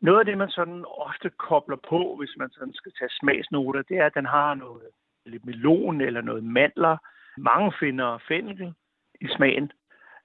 Noget 0.00 0.18
af 0.18 0.24
det, 0.24 0.38
man 0.38 0.50
sådan 0.50 0.84
ofte 0.88 1.30
kobler 1.30 1.76
på, 1.88 2.16
hvis 2.18 2.34
man 2.38 2.50
sådan 2.50 2.74
skal 2.74 2.92
tage 2.98 3.10
smagsnoter, 3.20 3.82
det 3.82 3.96
er, 3.98 4.06
at 4.06 4.14
den 4.14 4.26
har 4.26 4.54
noget 4.54 4.82
lidt 5.26 5.46
melon 5.46 6.00
eller 6.00 6.20
noget 6.20 6.44
mandler. 6.44 6.96
Mange 7.36 7.72
finder 7.80 8.18
fennikel 8.28 8.74
i 9.20 9.26
smagen. 9.36 9.72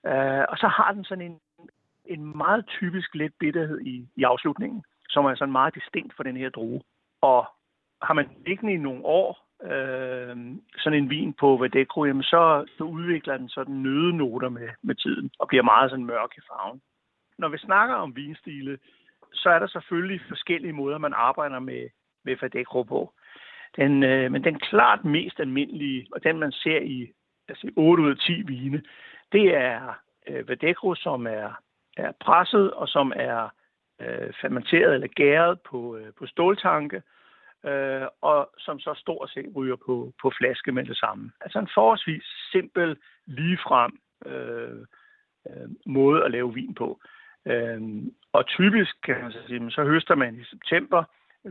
Øh, 0.06 0.46
og 0.50 0.58
så 0.58 0.68
har 0.68 0.92
den 0.92 1.04
sådan 1.04 1.26
en, 1.26 1.40
en 2.06 2.38
meget 2.38 2.66
typisk 2.68 3.16
let 3.16 3.34
bitterhed 3.40 3.82
i, 3.82 4.08
i 4.16 4.24
afslutningen, 4.24 4.84
som 5.10 5.26
er 5.26 5.36
sådan 5.36 5.52
meget 5.52 5.76
distinkt 5.76 6.16
for 6.16 6.24
den 6.24 6.38
her 6.38 6.50
drue. 6.50 6.82
Og 7.22 7.46
har 8.02 8.14
man 8.14 8.30
liggende 8.46 8.74
i 8.74 8.78
nogle 8.78 9.06
år, 9.06 9.48
øh, 9.64 10.36
sådan 10.78 11.00
en 11.00 11.10
vin 11.10 11.34
på 11.34 11.58
Verdeco, 11.58 12.06
jamen 12.06 12.24
så, 12.24 12.66
så 12.78 12.84
udvikler 12.84 13.38
den 13.38 13.50
sådan 13.50 13.76
nødenoter 13.76 14.50
med, 14.50 14.70
med 14.82 14.96
tiden 14.96 15.32
og 15.40 15.48
bliver 15.48 15.64
meget 15.64 15.90
sådan 15.90 16.06
mørk 16.06 16.38
i 16.38 16.42
farven. 16.48 16.82
Når 17.38 17.50
vi 17.50 17.58
snakker 17.58 17.96
om 17.96 18.16
vinstile, 18.16 18.78
så 19.34 19.50
er 19.50 19.60
der 19.60 19.68
selvfølgelig 19.68 20.22
forskellige 20.28 20.74
måder, 20.74 20.98
man 20.98 21.14
arbejder 21.14 21.60
med, 21.60 21.90
med 22.26 22.36
Verdeco 22.42 22.84
på. 22.84 23.14
Den, 23.76 24.04
øh, 24.04 24.32
men 24.32 24.44
den 24.44 24.60
klart 24.60 25.06
mest 25.06 25.40
almindelige, 25.40 26.08
og 26.12 26.24
den 26.24 26.40
man 26.40 26.52
ser 26.52 26.80
i 26.82 27.12
altså 27.48 27.72
8 27.76 28.04
ud 28.04 28.10
af 28.10 28.18
10 28.18 28.42
vine, 28.42 28.82
det 29.32 29.56
er 29.56 29.94
øh, 30.28 30.50
Verdeco, 30.50 30.96
som 30.96 31.28
er, 31.28 31.62
er 31.98 32.12
presset 32.20 32.74
og 32.74 32.88
som 32.88 33.14
er 33.16 33.50
øh, 34.02 34.34
fermenteret 34.42 34.94
eller 34.94 35.08
gæret 35.08 35.60
på, 35.62 35.98
øh, 35.98 36.14
på 36.20 36.26
ståltanke, 36.26 37.02
øh, 37.66 38.08
og 38.22 38.50
som 38.58 38.80
så 38.80 38.94
stort 38.98 39.30
set 39.30 39.52
ryger 39.56 39.76
på, 39.86 40.14
på 40.22 40.32
flaske 40.38 40.72
med 40.72 40.86
det 40.86 40.98
samme. 40.98 41.32
Altså 41.42 41.60
en 41.60 41.70
forholdsvis 41.74 42.24
simpel, 42.52 42.98
ligefrem 43.26 44.00
øh, 44.26 44.80
øh, 45.50 45.70
måde 45.86 46.24
at 46.24 46.32
lave 46.32 46.54
vin 46.54 46.74
på. 46.74 47.00
Øh, 47.46 47.82
og 48.34 48.48
typisk 48.48 48.96
kan 49.04 49.22
man 49.22 49.32
så 49.32 49.40
sige, 49.48 49.72
så 49.72 49.84
høster 49.84 50.16
man 50.16 50.36
i 50.36 50.44
september, 50.44 51.04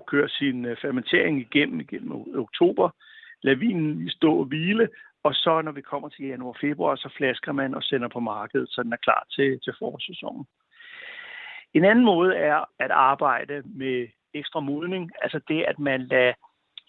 kører 0.06 0.28
sin 0.28 0.64
øh, 0.64 0.76
fermentering 0.76 1.40
igennem 1.40 1.80
igennem 1.80 2.12
oktober, 2.38 2.90
lader 3.42 3.58
vinen 3.58 4.10
stå 4.10 4.38
og 4.38 4.44
hvile, 4.44 4.88
og 5.22 5.34
så 5.34 5.62
når 5.62 5.72
vi 5.72 5.80
kommer 5.80 6.08
til 6.08 6.26
januar 6.26 6.56
februar, 6.60 6.96
så 6.96 7.08
flasker 7.16 7.52
man 7.52 7.74
og 7.74 7.82
sender 7.82 8.08
på 8.08 8.20
markedet, 8.20 8.68
så 8.70 8.82
den 8.82 8.92
er 8.92 8.96
klar 8.96 9.26
til, 9.30 9.60
til 9.64 9.72
forårssæsonen. 9.78 10.46
En 11.74 11.84
anden 11.84 12.04
måde 12.04 12.36
er 12.36 12.64
at 12.78 12.90
arbejde 12.90 13.62
med 13.64 14.08
ekstra 14.34 14.60
modning, 14.60 15.10
altså 15.22 15.40
det, 15.48 15.62
at 15.62 15.78
man 15.78 16.00
lader, 16.00 16.32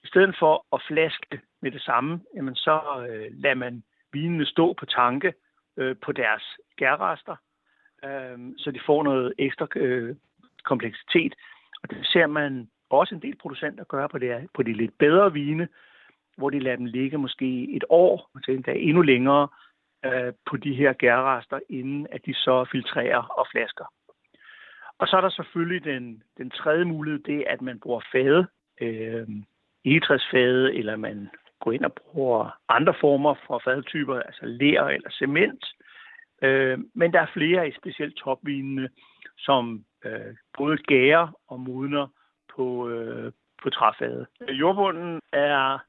i 0.03 0.07
stedet 0.07 0.35
for 0.39 0.65
at 0.73 0.81
flaske 0.87 1.41
med 1.61 1.71
det 1.71 1.81
samme, 1.81 2.21
jamen 2.35 2.55
så 2.55 3.05
øh, 3.09 3.27
lader 3.31 3.55
man 3.55 3.83
vinene 4.13 4.45
stå 4.45 4.73
på 4.73 4.85
tanke 4.85 5.33
øh, 5.77 5.95
på 6.05 6.11
deres 6.11 6.43
gærrester, 6.77 7.35
øh, 8.05 8.37
så 8.57 8.71
de 8.71 8.79
får 8.85 9.03
noget 9.03 9.33
ekstra 9.37 9.67
øh, 9.75 10.15
kompleksitet. 10.63 11.35
Og 11.83 11.89
det 11.89 12.07
ser 12.07 12.27
man 12.27 12.69
også 12.89 13.15
en 13.15 13.21
del 13.21 13.35
producenter 13.35 13.83
gøre 13.83 14.09
på, 14.09 14.17
det, 14.17 14.47
på 14.53 14.63
de 14.63 14.73
lidt 14.73 14.97
bedre 14.97 15.33
vine, 15.33 15.67
hvor 16.41 16.49
de 16.49 16.59
lader 16.59 16.75
dem 16.75 16.85
ligge 16.85 17.17
måske 17.17 17.75
et 17.75 17.83
år, 17.89 18.29
måske 18.33 18.53
endda 18.53 18.73
endnu 18.75 19.01
længere, 19.01 19.47
øh, 20.05 20.33
på 20.49 20.57
de 20.57 20.73
her 20.73 20.93
gærrester, 20.93 21.59
inden 21.69 22.07
at 22.11 22.25
de 22.25 22.33
så 22.33 22.65
filtrerer 22.71 23.21
og 23.39 23.47
flasker. 23.51 23.85
Og 24.99 25.07
så 25.07 25.17
er 25.17 25.21
der 25.21 25.29
selvfølgelig 25.29 25.83
den, 25.83 26.23
den 26.37 26.49
tredje 26.49 26.85
mulighed, 26.85 27.19
det 27.19 27.37
er, 27.37 27.53
at 27.53 27.61
man 27.61 27.79
bruger 27.79 28.01
fade, 28.11 28.47
øh, 28.81 29.27
egetræsfade, 29.85 30.75
eller 30.75 30.95
man 30.95 31.29
går 31.59 31.71
ind 31.71 31.85
og 31.85 31.93
bruger 31.93 32.57
andre 32.69 32.93
former 33.01 33.35
for 33.47 33.61
fadtyper, 33.63 34.15
altså 34.19 34.45
ler 34.45 34.83
eller 34.83 35.09
cement. 35.11 35.65
Øh, 36.41 36.79
men 36.93 37.13
der 37.13 37.21
er 37.21 37.33
flere 37.33 37.67
i 37.67 37.71
specielt 37.71 38.15
topvinene, 38.15 38.89
som 39.37 39.85
øh, 40.05 40.35
både 40.57 40.77
gærer 40.77 41.27
og 41.47 41.59
modner 41.59 42.07
på, 42.55 42.89
øh, 42.89 43.31
på 43.63 43.69
træfade. 43.69 44.25
Jordbunden 44.49 45.19
er 45.33 45.79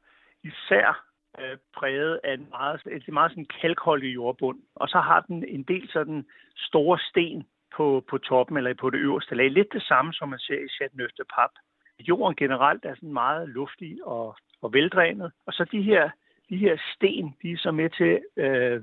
især 0.45 1.05
øh, 1.41 1.57
præget 1.77 2.21
af 2.25 2.35
en 2.35 2.47
meget, 2.51 2.81
en 2.87 3.15
meget 3.15 3.31
sådan 3.31 3.53
kalkholdig 3.61 4.15
jordbund, 4.15 4.59
og 4.75 4.89
så 4.89 5.01
har 5.01 5.21
den 5.21 5.45
en 5.49 5.63
del 5.63 5.89
sådan 5.89 6.27
store 6.57 6.99
sten 6.99 7.45
på, 7.77 8.05
på 8.11 8.19
toppen 8.19 8.57
eller 8.57 8.75
på 8.75 8.91
det 8.91 8.99
øverste 8.99 9.35
lag. 9.35 9.51
Lidt 9.51 9.73
det 9.73 9.83
samme, 9.83 10.13
som 10.13 10.29
man 10.29 10.39
ser 10.39 10.59
i 10.65 10.69
Chateauneuf 10.69 11.11
pap. 11.37 11.51
Jorden 12.01 12.37
generelt 12.37 12.85
er 12.85 12.95
sådan 12.95 13.13
meget 13.13 13.49
luftig 13.49 14.05
og, 14.05 14.37
og 14.63 14.73
veldrænet, 14.73 15.33
og 15.47 15.53
så 15.53 15.65
de 15.73 15.83
her 15.83 16.11
de 16.53 16.57
her 16.57 16.77
sten, 16.95 17.37
de 17.43 17.53
er 17.53 17.57
så 17.57 17.71
med 17.71 17.91
til 17.91 18.21
øh, 18.37 18.83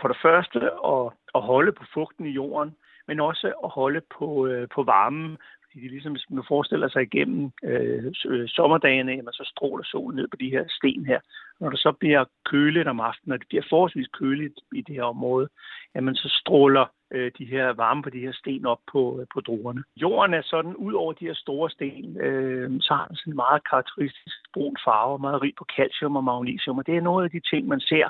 for 0.00 0.08
det 0.08 0.16
første 0.22 0.58
at, 0.94 1.06
at 1.34 1.42
holde 1.42 1.72
på 1.72 1.84
fugten 1.94 2.26
i 2.26 2.30
jorden, 2.30 2.74
men 3.08 3.20
også 3.20 3.46
at 3.64 3.70
holde 3.70 4.00
på, 4.18 4.46
øh, 4.46 4.68
på 4.74 4.82
varmen, 4.82 5.38
de 5.80 5.88
ligesom, 5.88 6.12
nu 6.12 6.34
man 6.36 6.44
forestiller 6.48 6.88
sig 6.88 7.02
igennem 7.02 7.50
øh, 7.64 8.12
øh, 8.26 8.48
sommerdagene, 8.48 9.12
jamen, 9.12 9.32
så 9.32 9.52
stråler 9.56 9.84
solen 9.84 10.16
ned 10.16 10.28
på 10.28 10.36
de 10.36 10.50
her 10.50 10.64
sten 10.68 11.06
her. 11.06 11.20
Når 11.60 11.70
det 11.70 11.78
så 11.78 11.92
bliver 11.92 12.24
køligt 12.44 12.88
om 12.88 13.00
aftenen, 13.00 13.32
og 13.32 13.38
det 13.38 13.48
bliver 13.48 13.66
forholdsvis 13.70 14.06
køligt 14.06 14.60
i 14.74 14.80
det 14.80 14.94
her 14.94 15.02
område, 15.02 15.48
jamen 15.94 16.14
så 16.14 16.28
stråler 16.40 16.86
øh, 17.10 17.32
de 17.38 17.44
her 17.44 17.72
varme 17.72 18.02
på 18.02 18.10
de 18.10 18.20
her 18.20 18.32
sten 18.32 18.66
op 18.66 18.80
på, 18.92 19.20
øh, 19.20 19.26
på 19.34 19.40
druerne. 19.40 19.84
Jorden 19.96 20.34
er 20.34 20.42
sådan, 20.42 20.76
ud 20.76 20.92
over 20.92 21.12
de 21.12 21.26
her 21.26 21.34
store 21.34 21.70
sten, 21.70 22.20
øh, 22.20 22.70
så 22.80 22.94
har 22.94 23.06
den 23.06 23.16
sådan 23.16 23.32
en 23.32 23.36
meget 23.36 23.68
karakteristisk 23.70 24.36
brun 24.54 24.76
farve, 24.84 25.18
meget 25.18 25.42
rig 25.42 25.54
på 25.58 25.66
calcium 25.76 26.16
og 26.16 26.24
magnesium, 26.24 26.78
og 26.78 26.86
det 26.86 26.96
er 26.96 27.00
nogle 27.00 27.24
af 27.24 27.30
de 27.30 27.40
ting, 27.50 27.68
man 27.68 27.80
ser 27.80 28.08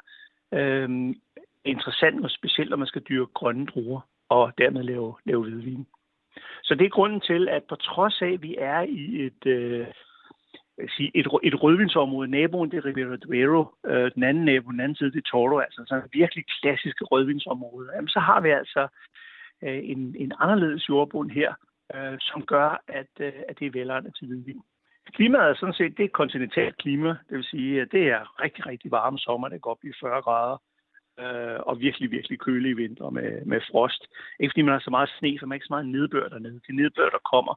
øh, 0.52 1.14
interessant 1.64 2.24
og 2.24 2.30
specielt, 2.30 2.70
når 2.70 2.76
man 2.76 2.86
skal 2.86 3.02
dyrke 3.02 3.32
grønne 3.32 3.66
druer 3.66 4.00
og 4.28 4.52
dermed 4.58 4.82
lave, 4.82 5.14
lave 5.24 5.42
hvidvin. 5.42 5.86
Så 6.62 6.74
det 6.74 6.84
er 6.84 6.96
grunden 6.98 7.20
til, 7.20 7.48
at 7.48 7.62
på 7.68 7.76
trods 7.76 8.22
af, 8.22 8.32
at 8.32 8.42
vi 8.42 8.56
er 8.58 8.80
i 8.80 9.26
et, 9.26 9.46
øh, 9.46 9.86
sige, 10.96 11.10
et, 11.14 11.26
et 11.42 11.62
rødvinsområde, 11.62 12.28
naboen 12.30 12.70
det 12.70 12.76
er 12.76 12.84
Ribera 12.84 13.16
Duero, 13.16 13.64
øh, 13.86 14.10
den 14.14 14.22
anden 14.22 14.44
nabo, 14.44 14.70
den 14.70 14.80
anden 14.80 14.96
side 14.96 15.12
det 15.12 15.18
er 15.18 15.30
Toro, 15.30 15.58
altså 15.58 15.84
sådan 15.88 16.04
et 16.04 16.10
virkelig 16.12 16.44
klassiske 16.60 17.04
rødvinsområde, 17.04 17.88
jamen, 17.94 18.08
så 18.08 18.20
har 18.20 18.40
vi 18.40 18.50
altså 18.50 18.88
øh, 19.64 19.80
en, 19.82 20.16
en 20.18 20.32
anderledes 20.38 20.88
jordbund 20.88 21.30
her, 21.30 21.54
øh, 21.94 22.18
som 22.20 22.46
gør, 22.46 22.82
at, 22.88 23.12
øh, 23.20 23.32
at 23.48 23.58
det 23.58 23.66
er 23.66 23.70
velegnet 23.70 24.12
til 24.18 24.26
hvidvin. 24.26 24.62
Klimaet 25.12 25.50
er 25.50 25.54
sådan 25.54 25.74
set, 25.74 25.96
det 25.96 26.04
er 26.04 26.08
kontinentalt 26.08 26.76
klima, 26.76 27.08
det 27.08 27.36
vil 27.36 27.44
sige, 27.44 27.80
at 27.80 27.88
det 27.92 28.08
er 28.08 28.42
rigtig, 28.42 28.66
rigtig 28.66 28.90
varme 28.90 29.18
sommer, 29.18 29.48
det 29.48 29.60
går 29.60 29.70
op 29.70 29.84
i 29.84 29.92
40 30.00 30.22
grader, 30.22 30.58
øh, 31.20 31.60
og 31.68 31.80
virkelig, 31.80 32.10
virkelig 32.10 32.38
kølige 32.38 32.76
vinter 32.76 33.10
med, 33.10 33.44
med 33.44 33.60
frost. 33.70 34.06
Ikke 34.40 34.52
fordi 34.52 34.62
man 34.62 34.72
har 34.72 34.80
så 34.80 34.90
meget 34.90 35.10
sne, 35.18 35.38
så 35.38 35.46
man 35.46 35.56
ikke 35.56 35.66
så 35.66 35.72
meget 35.72 35.88
nedbør 35.88 36.28
dernede. 36.28 36.60
De 36.68 36.76
nedbør, 36.76 37.08
der 37.10 37.30
kommer, 37.32 37.54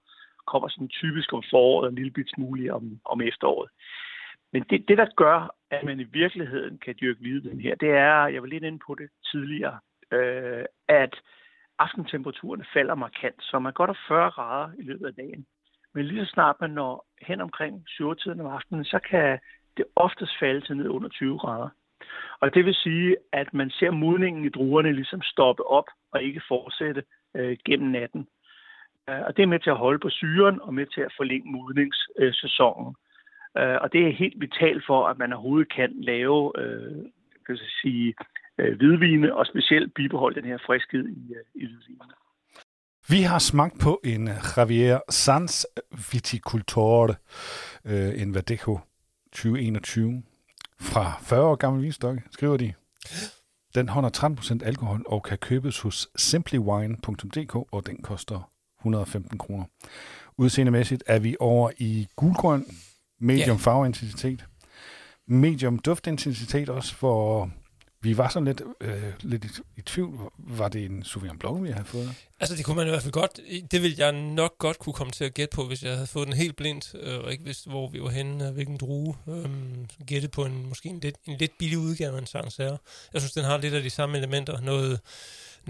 kommer 0.48 0.68
sådan 0.68 0.88
typisk 0.88 1.34
om 1.34 1.44
foråret 1.50 1.86
og 1.86 1.89
en 1.89 1.96
lille 1.96 2.12
bit 2.12 2.30
smule 2.30 2.74
om, 2.74 3.00
om 3.06 3.22
efteråret. 3.22 3.70
Men 4.54 4.63
det, 4.70 4.88
det, 4.88 4.98
der 4.98 5.08
gør, 5.16 5.56
at 5.72 5.84
man 5.84 6.00
i 6.00 6.04
virkeligheden 6.04 6.78
kan 6.78 6.96
dyrke 7.01 7.20
hvidvin 7.20 7.62
her, 7.62 7.75
det 7.75 7.89
er, 7.89 8.28
jeg 8.28 8.42
var 8.42 8.48
lidt 8.48 8.63
inde 8.63 8.80
på 8.88 8.96
det 8.96 9.10
tidligere, 9.32 9.80
øh, 10.12 10.66
at 10.88 11.13
aftentemperaturen 11.80 12.66
falder 12.74 12.96
markant, 12.96 13.44
så 13.44 13.60
man 13.60 13.74
går 13.74 13.86
der 13.86 13.94
40 14.08 14.32
grader 14.32 14.72
i 14.80 14.82
løbet 14.82 15.08
af 15.08 15.13
dagen. 15.13 15.46
Men 15.94 16.06
lige 16.06 16.25
så 16.25 16.32
snart 16.32 16.56
man 16.62 16.70
når 16.70 17.06
hen 17.22 17.42
omkring 17.42 17.84
7 17.88 18.16
tiden 18.16 18.39
om 18.39 18.48
aftenen, 18.48 18.86
så 18.86 19.00
kan 19.10 19.39
det 19.78 19.86
oftest 19.96 20.32
falde 20.39 20.62
til 20.62 20.78
ned 20.78 20.88
under 20.88 21.10
20 21.10 21.38
grader. 21.38 21.70
Og 22.41 22.53
det 22.53 22.65
vil 22.65 22.75
sige, 22.75 23.15
at 23.34 23.53
man 23.53 23.69
ser 23.69 23.91
modningen 23.91 24.46
i 24.46 24.50
druerne 24.50 24.93
ligesom 24.93 25.22
stoppe 25.22 25.67
op 25.67 25.86
og 26.12 26.24
ikke 26.24 26.41
fortsætte 26.48 27.03
øh, 27.36 27.58
gennem 27.65 27.91
natten. 27.91 28.27
Øh, 29.10 29.22
og 29.27 29.38
det 29.38 29.43
er 29.43 29.48
med 29.53 29.60
til 29.60 29.69
at 29.69 29.77
holde 29.77 30.00
på 30.00 30.10
syren 30.10 30.62
og 30.62 30.74
med 30.74 30.86
til 30.86 31.01
at 31.01 31.13
forlænge 31.17 31.51
modningssæsonen. 31.51 32.96
Øh, 33.58 33.77
og 33.81 33.93
det 33.93 34.08
er 34.08 34.19
helt 34.24 34.41
vitalt 34.41 34.84
for, 34.86 35.08
at 35.08 35.17
man 35.17 35.34
overhovedet 35.34 35.74
kan 35.74 35.91
lave 36.01 36.51
øh, 36.58 37.05
kan 37.50 37.58
jeg 37.58 37.72
sige, 37.81 38.13
øh, 38.58 38.77
hvidvine, 38.77 39.36
og 39.36 39.46
specielt 39.46 39.93
bibeholde 39.93 40.41
den 40.41 40.50
her 40.50 40.58
friskhed 40.65 41.05
i, 41.10 41.34
øh, 41.38 41.46
i 41.55 41.65
hvidvinene. 41.65 42.13
Vi 43.10 43.22
har 43.22 43.39
smagt 43.39 43.75
på 43.84 44.01
en 44.03 44.29
Javier 44.58 45.00
Sanz 45.10 45.65
Viticultore, 46.12 47.15
øh, 47.86 48.22
en 48.22 48.36
Verdejo 48.36 48.79
2021, 49.31 50.24
fra 50.81 51.19
40 51.21 51.45
år 51.45 51.55
gammel 51.55 51.83
vinstok, 51.83 52.17
skriver 52.31 52.57
de. 52.57 52.74
Den 53.75 53.89
holder 53.89 54.09
13% 54.62 54.65
alkohol 54.65 55.03
og 55.07 55.24
kan 55.24 55.38
købes 55.38 55.79
hos 55.79 56.09
simplywine.dk, 56.15 57.55
og 57.55 57.86
den 57.86 58.01
koster 58.01 58.51
115 58.81 59.38
kroner. 59.38 59.65
Udseendemæssigt 60.38 61.03
er 61.07 61.19
vi 61.19 61.36
over 61.39 61.71
i 61.77 62.07
gulgrøn, 62.15 62.65
medium 63.19 63.50
yeah. 63.50 63.59
farveintensitet, 63.59 64.45
medium 65.27 65.79
duftintensitet 65.79 66.69
også, 66.69 66.95
hvor 67.00 67.50
vi 68.01 68.18
var 68.18 68.29
sådan 68.29 68.46
lidt, 68.46 68.62
øh, 68.82 69.13
lidt 69.20 69.46
i, 69.46 69.48
i 69.77 69.82
tvivl. 69.82 70.32
Var 70.38 70.68
det 70.68 70.86
en 70.86 71.03
Sauvignon 71.03 71.38
Blanc, 71.38 71.63
vi 71.63 71.72
havde 71.72 71.86
fået? 71.86 72.13
Altså, 72.39 72.56
det 72.56 72.65
kunne 72.65 72.75
man 72.75 72.88
i 72.88 72.89
hvert 72.89 73.01
fald 73.01 73.13
godt. 73.13 73.39
Det 73.72 73.82
ville 73.82 73.96
jeg 73.98 74.12
nok 74.12 74.58
godt 74.58 74.79
kunne 74.79 74.94
komme 74.94 75.12
til 75.12 75.24
at 75.24 75.34
gætte 75.34 75.56
på, 75.56 75.65
hvis 75.65 75.84
jeg 75.84 75.94
havde 75.94 76.08
fået 76.08 76.27
den 76.27 76.36
helt 76.36 76.56
blindt, 76.56 76.96
øh, 77.00 77.20
og 77.20 77.32
ikke 77.32 77.44
vidste, 77.44 77.70
hvor 77.70 77.89
vi 77.89 78.01
var 78.01 78.10
henne, 78.10 78.48
og 78.48 78.53
hvilken 78.53 78.77
drue. 78.77 79.15
Øh, 79.27 79.46
gætte 80.06 80.27
på 80.27 80.46
en, 80.46 80.70
måske 80.70 80.89
en 80.89 81.00
lidt, 81.00 81.15
en 81.25 81.38
lidt 81.38 81.58
billig 81.58 81.77
udgave 81.77 82.15
af 82.15 82.20
en 82.20 82.25
Sancerre. 82.25 82.77
Jeg 83.13 83.22
synes, 83.22 83.34
den 83.34 83.44
har 83.44 83.58
lidt 83.58 83.74
af 83.74 83.84
de 83.84 83.89
samme 83.89 84.18
elementer. 84.18 84.62
Noget 84.62 85.00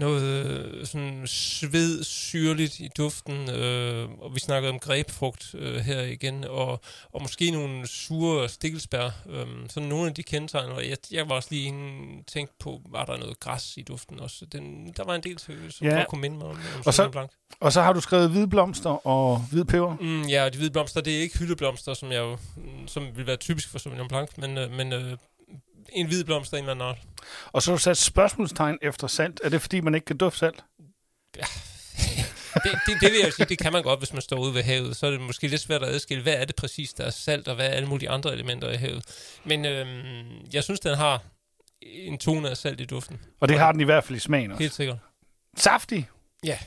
noget 0.00 0.46
øh, 0.46 0.86
sådan 0.86 1.26
sved, 1.26 2.04
syrligt 2.04 2.80
i 2.80 2.88
duften, 2.96 3.50
øh, 3.50 4.08
og 4.18 4.34
vi 4.34 4.40
snakkede 4.40 4.72
om 4.72 4.78
grebfrugt 4.78 5.54
øh, 5.54 5.76
her 5.76 6.00
igen, 6.00 6.44
og, 6.44 6.80
og 7.12 7.22
måske 7.22 7.50
nogle 7.50 7.86
sure 7.86 8.48
stikkelsbær, 8.48 9.10
øh, 9.28 9.46
sådan 9.68 9.88
nogle 9.88 10.08
af 10.08 10.14
de 10.14 10.22
kendetegn, 10.22 10.72
og 10.72 10.88
jeg, 10.88 10.96
jeg 11.10 11.28
var 11.28 11.34
også 11.34 11.48
lige 11.50 11.66
inde, 11.66 12.22
tænkt 12.26 12.58
på, 12.58 12.80
var 12.90 13.04
der 13.04 13.16
noget 13.16 13.40
græs 13.40 13.76
i 13.76 13.82
duften 13.82 14.20
også. 14.20 14.46
Den, 14.52 14.92
der 14.96 15.04
var 15.04 15.14
en 15.14 15.22
del, 15.22 15.38
som 15.38 15.54
ja. 15.82 15.94
godt 15.94 16.08
kunne 16.08 16.20
minde 16.20 16.36
mig 16.36 16.46
om, 16.46 16.56
om 16.56 16.82
og, 16.86 16.94
så, 16.94 17.08
blank. 17.08 17.30
og 17.60 17.72
så 17.72 17.82
har 17.82 17.92
du 17.92 18.00
skrevet 18.00 18.30
hvide 18.30 18.48
blomster 18.48 19.06
og 19.06 19.38
hvid 19.50 19.64
peber? 19.64 19.96
Mm, 20.00 20.22
ja, 20.22 20.44
og 20.44 20.52
de 20.52 20.58
hvide 20.58 20.70
blomster, 20.70 21.00
det 21.00 21.16
er 21.16 21.20
ikke 21.20 21.38
hyldeblomster, 21.38 21.94
som 21.94 22.12
jeg 22.12 22.36
som 22.86 23.06
vil 23.16 23.26
være 23.26 23.36
typisk 23.36 23.68
for 23.68 23.78
Sauvignon 23.78 24.08
Blanc, 24.08 24.30
men, 24.36 24.58
øh, 24.58 24.70
men 24.72 24.92
øh, 24.92 25.16
en 25.92 26.06
hvid 26.06 26.24
blomst 26.24 26.52
af 26.52 26.58
en 26.58 26.64
eller 26.64 26.72
anden 26.72 26.88
art. 26.88 26.98
Og 27.52 27.62
så 27.62 27.70
har 27.70 27.76
du 27.76 27.82
sat 27.82 27.96
spørgsmålstegn 27.96 28.78
efter 28.82 29.06
salt. 29.06 29.40
Er 29.44 29.48
det, 29.48 29.62
fordi 29.62 29.80
man 29.80 29.94
ikke 29.94 30.04
kan 30.04 30.16
dufte 30.16 30.38
salt? 30.38 30.64
Ja. 31.36 31.44
det, 32.64 32.72
det, 32.86 33.00
det 33.00 33.12
vil 33.12 33.20
jeg 33.24 33.32
sige, 33.32 33.46
det 33.46 33.58
kan 33.58 33.72
man 33.72 33.82
godt, 33.82 34.00
hvis 34.00 34.12
man 34.12 34.22
står 34.22 34.38
ude 34.38 34.54
ved 34.54 34.62
havet. 34.62 34.96
Så 34.96 35.06
er 35.06 35.10
det 35.10 35.20
måske 35.20 35.48
lidt 35.48 35.60
svært 35.60 35.82
at 35.82 35.88
adskille, 35.88 36.22
hvad 36.22 36.34
er 36.34 36.44
det 36.44 36.56
præcis, 36.56 36.92
der 36.92 37.04
er 37.04 37.10
salt, 37.10 37.48
og 37.48 37.54
hvad 37.54 37.66
er 37.66 37.70
alle 37.70 37.88
mulige 37.88 38.10
andre 38.10 38.32
elementer 38.32 38.70
i 38.70 38.76
havet. 38.76 39.04
Men 39.44 39.64
øhm, 39.64 40.46
jeg 40.52 40.64
synes, 40.64 40.80
den 40.80 40.96
har 40.96 41.22
en 41.82 42.18
tone 42.18 42.50
af 42.50 42.56
salt 42.56 42.80
i 42.80 42.84
duften. 42.84 43.20
Og 43.40 43.48
det 43.48 43.58
har 43.58 43.72
den 43.72 43.80
i 43.80 43.84
hvert 43.84 44.04
fald 44.04 44.16
i 44.16 44.20
smagen 44.20 44.50
også. 44.50 44.62
Helt 44.62 44.74
sikkert. 44.74 44.98
Saftig? 45.56 46.08
Ja 46.44 46.58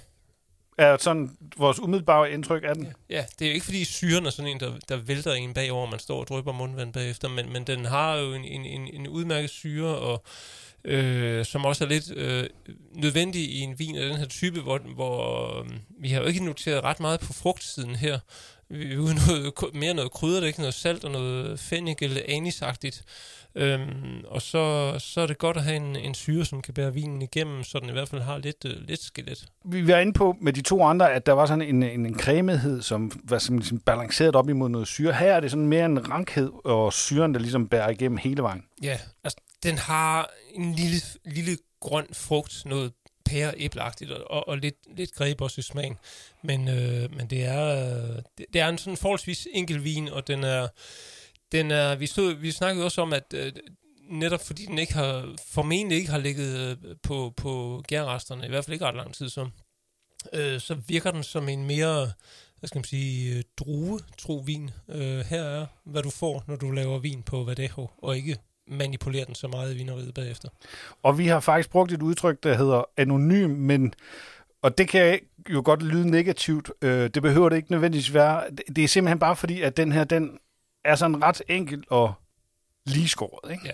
er 0.77 0.97
sådan 0.97 1.37
vores 1.57 1.79
umiddelbare 1.79 2.31
indtryk 2.31 2.63
af 2.65 2.75
den. 2.75 2.85
Ja, 2.85 3.15
ja 3.15 3.25
det 3.39 3.45
er 3.45 3.49
jo 3.49 3.53
ikke 3.53 3.65
fordi 3.65 3.85
syren 3.85 4.25
er 4.25 4.29
sådan 4.29 4.51
en, 4.51 4.59
der, 4.59 4.71
der 4.89 4.97
vælter 4.97 5.33
en 5.33 5.53
bagover, 5.53 5.89
man 5.89 5.99
står 5.99 6.19
og 6.19 6.27
drypper 6.27 6.51
mundvand 6.51 6.93
bagefter, 6.93 7.29
men, 7.29 7.53
men 7.53 7.63
den 7.63 7.85
har 7.85 8.17
jo 8.17 8.33
en, 8.33 8.45
en, 8.45 8.65
en, 8.65 8.89
en 8.93 9.07
udmærket 9.07 9.49
syre, 9.49 9.95
og 9.95 10.23
øh, 10.85 11.45
som 11.45 11.65
også 11.65 11.83
er 11.83 11.87
lidt 11.87 12.11
øh, 12.15 12.49
nødvendig 12.91 13.41
i 13.41 13.59
en 13.59 13.79
vin 13.79 13.95
af 13.95 14.09
den 14.09 14.17
her 14.17 14.25
type, 14.25 14.61
hvor, 14.61 14.77
hvor 14.77 15.59
øh, 15.59 15.69
vi 15.99 16.09
har 16.09 16.21
jo 16.21 16.27
ikke 16.27 16.45
noteret 16.45 16.83
ret 16.83 16.99
meget 16.99 17.19
på 17.19 17.33
frugtsiden 17.33 17.95
her. 17.95 18.19
Vi 18.73 18.93
er 18.93 19.27
noget, 19.27 19.53
mere 19.73 19.93
noget 19.93 20.11
krydder, 20.11 20.41
er 20.41 20.45
ikke 20.45 20.59
noget 20.59 20.73
salt 20.73 21.03
og 21.03 21.11
noget 21.11 21.59
fennik 21.59 22.01
eller 22.01 22.21
anisagtigt. 22.27 23.03
Øhm, 23.55 24.23
og 24.27 24.41
så, 24.41 24.95
så 24.99 25.21
er 25.21 25.27
det 25.27 25.37
godt 25.37 25.57
at 25.57 25.63
have 25.63 25.75
en, 25.75 25.95
en 25.95 26.13
syre, 26.13 26.45
som 26.45 26.61
kan 26.61 26.73
bære 26.73 26.93
vinen 26.93 27.21
igennem, 27.21 27.63
så 27.63 27.79
den 27.79 27.89
i 27.89 27.91
hvert 27.91 28.09
fald 28.09 28.21
har 28.21 28.37
lidt, 28.37 28.65
øh, 28.65 28.87
lidt 28.87 29.03
skelet. 29.03 29.45
Vi 29.65 29.87
var 29.87 29.97
inde 29.97 30.13
på 30.13 30.35
med 30.41 30.53
de 30.53 30.61
to 30.61 30.83
andre, 30.83 31.13
at 31.13 31.25
der 31.25 31.33
var 31.33 31.45
sådan 31.45 31.61
en, 31.61 31.83
en, 31.83 32.05
en 32.05 32.19
cremighed, 32.19 32.81
som 32.81 33.11
var 33.23 33.39
sådan 33.39 33.59
ligesom 33.59 33.79
balanceret 33.79 34.35
op 34.35 34.49
imod 34.49 34.69
noget 34.69 34.87
syre. 34.87 35.13
Her 35.13 35.33
er 35.33 35.39
det 35.39 35.51
sådan 35.51 35.67
mere 35.67 35.85
en 35.85 36.09
rankhed, 36.09 36.51
og 36.65 36.93
syren, 36.93 37.33
der 37.33 37.39
ligesom 37.39 37.67
bærer 37.67 37.89
igennem 37.89 38.17
hele 38.17 38.41
vejen. 38.41 38.63
Ja, 38.83 38.97
altså 39.23 39.37
den 39.63 39.77
har 39.77 40.29
en 40.53 40.73
lille, 40.73 40.97
lille 41.25 41.57
grøn 41.79 42.05
frugt, 42.13 42.65
noget 42.65 42.91
pæreæbleagtigt 43.25 44.11
og, 44.11 44.31
og, 44.31 44.47
og 44.47 44.57
lidt, 44.57 44.75
lidt 44.97 45.13
greb 45.13 45.41
også 45.41 45.59
i 45.59 45.61
smagen. 45.61 45.97
Men, 46.41 46.67
øh, 46.67 47.15
men 47.15 47.27
det 47.29 47.43
er, 47.43 47.65
øh, 47.65 48.21
det, 48.37 48.45
det 48.53 48.61
er 48.61 48.69
en 48.69 48.77
sådan 48.77 48.97
forholdsvis 48.97 49.47
enkel 49.53 49.83
vin, 49.83 50.09
og 50.09 50.27
den 50.27 50.43
er 50.43 50.67
den 51.53 51.71
er, 51.71 51.95
vi, 51.95 52.07
stod, 52.07 52.33
vi 52.33 52.51
snakkede 52.51 52.85
også 52.85 53.01
om, 53.01 53.13
at 53.13 53.33
øh, 53.33 53.53
netop 54.09 54.45
fordi 54.45 54.65
den 54.65 54.79
ikke 54.79 54.93
har, 54.93 55.35
formentlig 55.47 55.97
ikke 55.97 56.11
har 56.11 56.17
ligget 56.17 56.59
øh, 56.59 56.95
på, 57.03 57.33
på 57.37 57.83
gærresterne, 57.87 58.45
i 58.45 58.49
hvert 58.49 58.65
fald 58.65 58.73
ikke 58.73 58.85
ret 58.85 58.95
lang 58.95 59.13
tid, 59.13 59.29
så, 59.29 59.49
øh, 60.33 60.59
så 60.59 60.73
virker 60.87 61.11
den 61.11 61.23
som 61.23 61.49
en 61.49 61.65
mere, 61.65 62.11
hvad 62.59 62.67
skal 62.67 62.79
man 62.79 62.83
sige, 62.83 63.43
øh, 64.29 64.47
vin. 64.47 64.71
Øh, 64.89 65.19
her 65.19 65.43
er, 65.43 65.65
hvad 65.83 66.03
du 66.03 66.09
får, 66.09 66.43
når 66.47 66.55
du 66.55 66.71
laver 66.71 66.99
vin 66.99 67.23
på 67.23 67.43
Vadejo, 67.43 67.89
og 67.97 68.17
ikke 68.17 68.37
manipulerer 68.67 69.25
den 69.25 69.35
så 69.35 69.47
meget 69.47 69.73
i 69.73 69.77
vineriet 69.77 70.13
bagefter. 70.13 70.49
Og 71.03 71.17
vi 71.17 71.27
har 71.27 71.39
faktisk 71.39 71.69
brugt 71.69 71.91
et 71.91 72.01
udtryk, 72.01 72.43
der 72.43 72.53
hedder 72.53 72.83
anonym, 72.97 73.49
men 73.49 73.93
og 74.61 74.77
det 74.77 74.87
kan 74.87 75.19
jo 75.49 75.61
godt 75.65 75.83
lyde 75.83 76.11
negativt. 76.11 76.71
Øh, 76.81 77.09
det 77.09 77.21
behøver 77.21 77.49
det 77.49 77.55
ikke 77.55 77.71
nødvendigvis 77.71 78.13
være. 78.13 78.43
Det 78.75 78.83
er 78.83 78.87
simpelthen 78.87 79.19
bare 79.19 79.35
fordi, 79.35 79.61
at 79.61 79.77
den 79.77 79.91
her, 79.91 80.03
den 80.03 80.39
er 80.85 80.95
sådan 80.95 81.23
ret 81.23 81.41
enkelt 81.47 81.85
og 81.89 82.13
lige 82.85 83.07
skåret, 83.07 83.51
ikke? 83.51 83.63
Ja. 83.65 83.71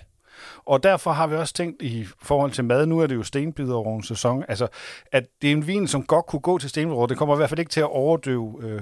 Og 0.65 0.83
derfor 0.83 1.11
har 1.11 1.27
vi 1.27 1.35
også 1.35 1.53
tænkt 1.53 1.81
i 1.81 2.07
forhold 2.21 2.51
til 2.51 2.63
mad, 2.63 2.85
nu 2.85 2.99
er 2.99 3.07
det 3.07 3.15
jo 3.15 3.23
stenbiderovens 3.23 4.07
sæson, 4.07 4.43
altså 4.47 4.67
at 5.11 5.27
det 5.41 5.47
er 5.47 5.51
en 5.51 5.67
vin, 5.67 5.87
som 5.87 6.03
godt 6.03 6.25
kunne 6.25 6.39
gå 6.39 6.57
til 6.57 6.69
stenbiderov. 6.69 7.09
Det 7.09 7.17
kommer 7.17 7.35
i 7.35 7.37
hvert 7.37 7.49
fald 7.49 7.59
ikke 7.59 7.71
til 7.71 7.79
at 7.79 7.89
overdøve 7.89 8.59
øh, 8.63 8.81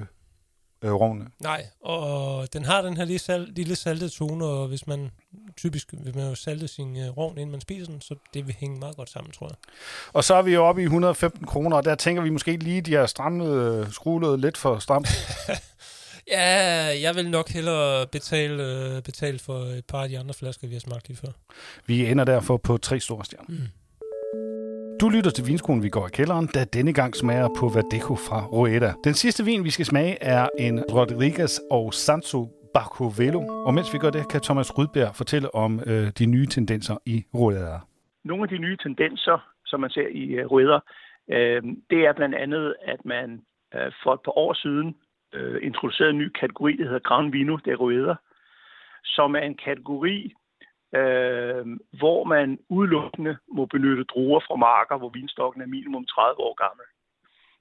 øh, 0.82 0.92
rovne. 0.92 1.26
Nej, 1.40 1.66
og 1.82 2.54
den 2.54 2.66
har 2.66 2.82
den 2.82 2.98
her 2.98 3.06
lille, 3.06 3.20
sal, 3.20 3.48
lille 3.56 3.76
saltede 3.76 4.10
tone, 4.10 4.46
og 4.46 4.68
hvis 4.68 4.88
man 4.88 5.12
typisk 5.58 5.94
vil 6.04 6.16
man 6.16 6.30
jo 6.30 6.36
salte 6.36 6.68
sin 6.68 6.98
øh, 6.98 7.18
rovn, 7.18 7.38
inden 7.38 7.52
man 7.52 7.62
spiser 7.62 7.86
den, 7.86 8.02
så 8.02 8.16
det 8.34 8.48
vil 8.48 8.56
hænge 8.60 8.80
meget 8.80 8.98
godt 8.98 9.10
sammen, 9.10 9.32
tror 9.32 9.48
jeg. 9.48 9.56
Og 10.14 10.24
så 10.24 10.36
er 10.36 10.42
vi 10.42 10.54
jo 10.54 10.66
oppe 10.66 10.82
i 10.82 10.84
115 10.84 11.46
kroner, 11.46 11.78
og 11.78 11.86
der 11.86 11.96
tænker 11.96 12.22
vi 12.22 12.30
måske 12.30 12.58
lige, 12.58 12.82
de 12.82 12.94
har 12.94 13.06
strammet, 13.06 13.50
øh, 13.50 13.92
skruet 13.92 14.40
lidt 14.40 14.58
for 14.58 14.80
stramt. 14.80 15.08
Ja, 16.32 17.02
jeg 17.02 17.16
vil 17.16 17.30
nok 17.30 17.50
hellere 17.50 18.08
betale, 18.08 18.64
øh, 18.64 19.02
betale 19.02 19.40
for 19.40 19.60
et 19.60 19.86
par 19.86 20.04
af 20.04 20.10
de 20.10 20.20
andre 20.20 20.34
flasker, 20.34 20.68
vi 20.68 20.74
har 20.74 20.80
smagt 20.80 21.08
lige 21.08 21.18
før. 21.18 21.32
Vi 21.86 22.12
ender 22.12 22.24
derfor 22.24 22.58
på 22.58 22.78
tre 22.78 23.00
store 23.00 23.26
stjerner. 23.26 23.46
Mm. 23.50 23.68
Du 25.02 25.10
lytter 25.10 25.32
til 25.32 25.48
vinskolen, 25.48 25.84
vi 25.84 25.90
går 25.90 26.08
i 26.08 26.16
kælderen, 26.18 26.48
der 26.56 26.64
denne 26.78 26.94
gang 26.94 27.16
smager 27.16 27.50
på 27.60 27.66
Verdeco 27.76 28.16
fra 28.28 28.40
Rueda. 28.56 28.92
Den 29.08 29.14
sidste 29.14 29.42
vin, 29.50 29.64
vi 29.64 29.70
skal 29.70 29.86
smage, 29.86 30.14
er 30.22 30.48
en 30.60 30.76
Rodriguez 30.98 31.54
og 31.72 31.94
Sanso 31.94 32.42
Barcovelo. 32.74 33.42
Og 33.68 33.74
mens 33.74 33.94
vi 33.94 34.00
gør 34.04 34.12
det, 34.18 34.32
kan 34.32 34.42
Thomas 34.42 34.78
Rydberg 34.78 35.12
fortælle 35.16 35.56
om 35.56 35.72
øh, 35.92 36.06
de 36.20 36.26
nye 36.26 36.48
tendenser 36.56 36.98
i 37.06 37.18
Rueda. 37.40 37.78
Nogle 38.24 38.44
af 38.44 38.50
de 38.50 38.58
nye 38.58 38.78
tendenser, 38.78 39.38
som 39.66 39.80
man 39.80 39.90
ser 39.90 40.08
i 40.08 40.26
øh, 40.40 40.46
Rueda, 40.52 40.80
øh, 41.36 41.62
det 41.92 42.00
er 42.08 42.14
blandt 42.14 42.36
andet, 42.36 42.76
at 42.94 43.06
man 43.06 43.28
øh, 43.76 43.92
for 44.04 44.14
et 44.14 44.22
par 44.26 44.38
år 44.38 44.54
siden 44.54 44.96
øh, 45.34 45.60
introducerede 45.64 46.14
en 46.14 46.18
ny 46.24 46.30
kategori, 46.30 46.74
der 46.78 46.84
hedder 46.84 47.08
Gran 47.10 47.34
Vino 47.34 47.56
de 47.66 47.76
Rueda, 47.76 48.16
som 49.04 49.36
er 49.36 49.46
en 49.52 49.58
kategori, 49.66 50.34
øh, 50.96 51.66
hvor 52.00 52.24
man 52.24 52.60
udelukkende 52.70 53.38
må 53.54 53.66
benytte 53.66 54.04
druer 54.04 54.40
fra 54.48 54.56
marker, 54.56 54.98
hvor 54.98 55.10
vinstokken 55.10 55.62
er 55.62 55.66
minimum 55.66 56.06
30 56.06 56.40
år 56.40 56.54
gammel. 56.54 56.86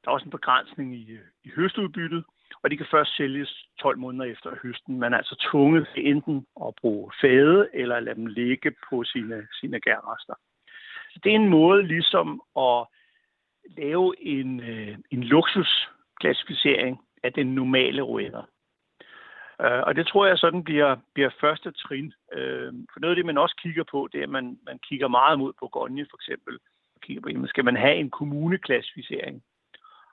Der 0.04 0.10
er 0.10 0.14
også 0.14 0.24
en 0.24 0.38
begrænsning 0.38 0.94
i, 0.94 1.18
i 1.44 1.50
høstudbyttet, 1.56 2.24
og 2.62 2.70
de 2.70 2.76
kan 2.76 2.86
først 2.90 3.16
sælges 3.16 3.68
12 3.80 3.98
måneder 3.98 4.24
efter 4.24 4.50
høsten. 4.62 4.98
Man 4.98 5.12
er 5.12 5.16
altså 5.16 5.48
tvunget 5.50 5.88
til 5.94 6.10
enten 6.10 6.46
at 6.66 6.74
bruge 6.80 7.12
fade 7.20 7.68
eller 7.74 8.00
lade 8.00 8.16
dem 8.16 8.26
ligge 8.26 8.74
på 8.90 9.04
sine, 9.04 9.46
sine 9.60 9.80
gærrester. 9.80 10.34
Så 11.12 11.20
det 11.24 11.30
er 11.30 11.36
en 11.36 11.48
måde 11.48 11.82
ligesom 11.86 12.42
at 12.58 12.86
lave 13.76 14.14
en, 14.20 14.60
øh, 14.60 14.98
en 15.10 15.24
luksusklassificering 15.24 17.00
af 17.22 17.32
den 17.32 17.46
normale 17.46 18.02
ruiner. 18.02 18.42
Øh, 19.60 19.82
og 19.86 19.96
det 19.96 20.06
tror 20.06 20.26
jeg 20.26 20.38
sådan 20.38 20.64
bliver, 20.64 20.96
bliver 21.14 21.30
første 21.40 21.72
trin. 21.72 22.12
Uh, 22.36 22.70
for 22.92 23.00
noget 23.00 23.12
af 23.12 23.16
det, 23.16 23.26
man 23.26 23.38
også 23.38 23.56
kigger 23.62 23.84
på, 23.90 24.08
det 24.12 24.18
er, 24.18 24.22
at 24.22 24.30
man, 24.30 24.58
man 24.66 24.78
kigger 24.78 25.08
meget 25.08 25.38
mod 25.38 25.52
Bourgogne 25.58 26.06
for 26.10 26.16
eksempel. 26.16 26.58
Kigger 27.02 27.22
på, 27.22 27.28
jamen, 27.28 27.48
skal 27.48 27.64
man 27.64 27.76
have 27.76 27.96
en 27.96 28.10
kommuneklassificering? 28.10 29.42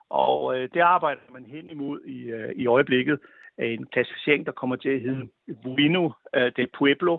Og 0.08 0.58
øh, 0.58 0.68
det 0.74 0.80
arbejder 0.80 1.20
man 1.32 1.46
hen 1.46 1.70
imod 1.70 2.00
i, 2.00 2.22
øh, 2.22 2.52
i 2.56 2.66
øjeblikket. 2.66 3.18
En 3.58 3.86
klassificering, 3.86 4.46
der 4.46 4.52
kommer 4.52 4.76
til 4.76 4.88
at 4.88 5.00
hedde 5.00 5.28
Vino 5.76 6.10
øh, 6.34 6.52
del 6.56 6.68
Pueblo, 6.78 7.18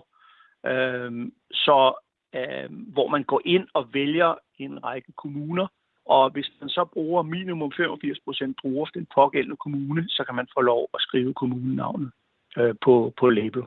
øh, 0.66 1.30
så 1.52 1.94
øh, 2.34 2.92
hvor 2.92 3.08
man 3.08 3.24
går 3.24 3.40
ind 3.44 3.68
og 3.74 3.94
vælger 3.94 4.34
en 4.58 4.84
række 4.84 5.12
kommuner, 5.12 5.66
og 6.06 6.30
hvis 6.30 6.50
man 6.60 6.68
så 6.68 6.84
bruger 6.84 7.22
minimum 7.22 7.72
85 7.76 8.18
procent 8.24 8.56
bruger 8.62 8.86
den 8.86 9.06
pågældende 9.14 9.56
kommune, 9.56 10.08
så 10.08 10.24
kan 10.24 10.34
man 10.34 10.48
få 10.54 10.60
lov 10.60 10.88
at 10.94 11.00
skrive 11.00 11.34
kommunenavnet 11.34 12.10
øh, 12.58 12.74
på, 12.84 13.12
på 13.20 13.30
label. 13.30 13.62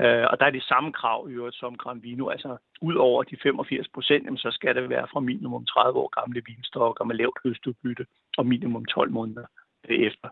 Øh, 0.00 0.26
og 0.30 0.40
der 0.40 0.46
er 0.46 0.50
de 0.50 0.60
samme 0.60 0.92
krav 0.92 1.30
i 1.30 1.32
øvrigt 1.32 1.56
som 1.56 1.76
Gran 1.76 2.02
Vino. 2.02 2.28
Altså 2.28 2.56
ud 2.80 2.94
over 2.94 3.22
de 3.22 3.36
85 3.42 3.88
procent, 3.88 4.40
så 4.40 4.50
skal 4.50 4.74
det 4.74 4.88
være 4.88 5.06
fra 5.12 5.20
minimum 5.20 5.66
30 5.66 5.98
år 5.98 6.20
gamle 6.20 6.42
vinstokker 6.46 7.04
med 7.04 7.16
lavt 7.16 7.38
høstudbytte 7.44 8.06
og 8.38 8.46
minimum 8.46 8.84
12 8.84 9.10
måneder 9.10 9.46
øh, 9.88 9.98
efter. 9.98 10.28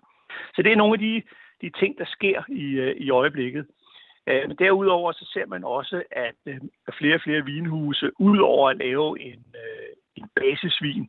Så 0.55 0.63
det 0.63 0.73
er 0.73 0.77
nogle 0.77 0.95
af 0.95 0.99
de, 0.99 1.23
de 1.63 1.71
ting, 1.71 1.99
der 1.99 2.05
sker 2.05 2.43
i, 2.49 2.65
øh, 2.65 2.97
i 2.97 3.11
øjeblikket. 3.11 3.67
Øh, 4.27 4.49
men 4.49 4.57
derudover 4.57 5.13
så 5.13 5.31
ser 5.33 5.47
man 5.47 5.65
også, 5.65 6.03
at 6.11 6.35
flere 6.99 7.15
og 7.15 7.21
flere 7.21 7.45
vinhuse, 7.45 8.11
udover 8.21 8.71
at 8.71 8.77
lave 8.77 9.21
en, 9.21 9.45
en 10.17 10.29
basisvin, 10.35 11.09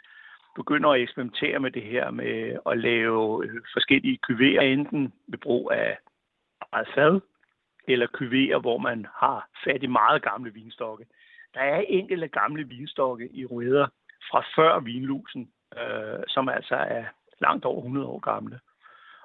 begynder 0.55 0.89
at 0.89 1.01
eksperimentere 1.01 1.59
med 1.59 1.71
det 1.71 1.83
her 1.83 2.11
med 2.11 2.57
at 2.65 2.77
lave 2.77 3.45
øh, 3.45 3.61
forskellige 3.73 4.19
kuverer, 4.27 4.61
enten 4.61 5.13
ved 5.27 5.37
brug 5.37 5.71
af 5.71 5.97
meget 6.71 6.87
fad, 6.95 7.21
eller 7.87 8.07
kuverer, 8.07 8.59
hvor 8.59 8.77
man 8.77 9.07
har 9.15 9.49
fat 9.63 9.83
i 9.83 9.87
meget 9.87 10.21
gamle 10.21 10.53
vinstokke. 10.53 11.05
Der 11.53 11.59
er 11.59 11.81
enkelte 11.87 12.27
gamle 12.27 12.67
vinstokke 12.67 13.29
i 13.33 13.45
røder 13.45 13.87
fra 14.31 14.45
før 14.55 14.79
vinlusen, 14.79 15.51
øh, 15.77 16.23
som 16.27 16.49
altså 16.49 16.75
er 16.75 17.05
langt 17.41 17.65
over 17.65 17.77
100 17.77 18.07
år 18.07 18.19
gamle. 18.19 18.59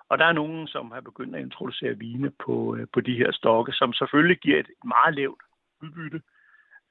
Og 0.09 0.19
der 0.19 0.25
er 0.25 0.33
nogen, 0.33 0.67
som 0.67 0.91
har 0.91 1.01
begyndt 1.01 1.37
at 1.37 1.43
introducere 1.43 1.99
vine 1.99 2.31
på, 2.45 2.77
øh, 2.77 2.87
på 2.93 3.01
de 3.01 3.17
her 3.17 3.33
stokke, 3.33 3.73
som 3.73 3.93
selvfølgelig 3.93 4.39
giver 4.39 4.59
et 4.61 4.71
meget 4.85 5.15
lavt 5.15 5.43
udbytte 5.83 6.23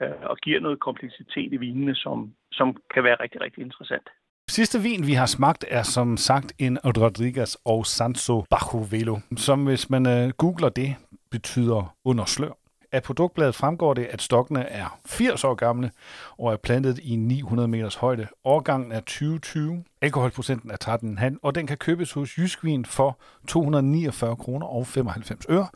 øh, 0.01 0.21
og 0.21 0.37
giver 0.37 0.59
noget 0.59 0.79
kompleksitet 0.79 1.53
i 1.53 1.57
vinene, 1.57 1.95
som, 1.95 2.33
som 2.51 2.77
kan 2.93 3.03
være 3.03 3.17
rigtig, 3.19 3.41
rigtig 3.41 3.61
interessant. 3.61 4.09
Sidste 4.49 4.81
vin, 4.81 5.07
vi 5.07 5.13
har 5.13 5.25
smagt, 5.25 5.65
er 5.67 5.83
som 5.83 6.17
sagt 6.17 6.53
en 6.59 6.79
Rodriguez 6.85 7.55
og 7.65 7.85
Sanso 7.85 8.45
Bajo 8.49 8.87
Velo, 8.89 9.19
som 9.37 9.65
hvis 9.65 9.89
man 9.89 10.07
øh, 10.07 10.29
googler 10.29 10.69
det, 10.69 10.95
betyder 11.31 11.95
under 12.05 12.25
slør. 12.25 12.51
Af 12.91 13.03
produktbladet 13.03 13.55
fremgår 13.55 13.93
det, 13.93 14.05
at 14.05 14.21
stokkene 14.21 14.63
er 14.63 14.99
80 15.05 15.43
år 15.43 15.55
gamle 15.55 15.91
og 16.37 16.53
er 16.53 16.57
plantet 16.57 16.99
i 16.99 17.15
900 17.15 17.67
meters 17.67 17.95
højde. 17.95 18.27
Årgangen 18.43 18.91
er 18.91 18.99
2020. 18.99 19.83
Alkoholprocenten 20.01 20.71
er 20.71 21.29
13,5, 21.31 21.37
og 21.43 21.55
den 21.55 21.67
kan 21.67 21.77
købes 21.77 22.11
hos 22.11 22.37
Jyskvin 22.37 22.85
for 22.85 23.19
249 23.47 24.35
kroner 24.35 24.65
og 24.65 24.87
95 24.87 25.45
øre 25.49 25.67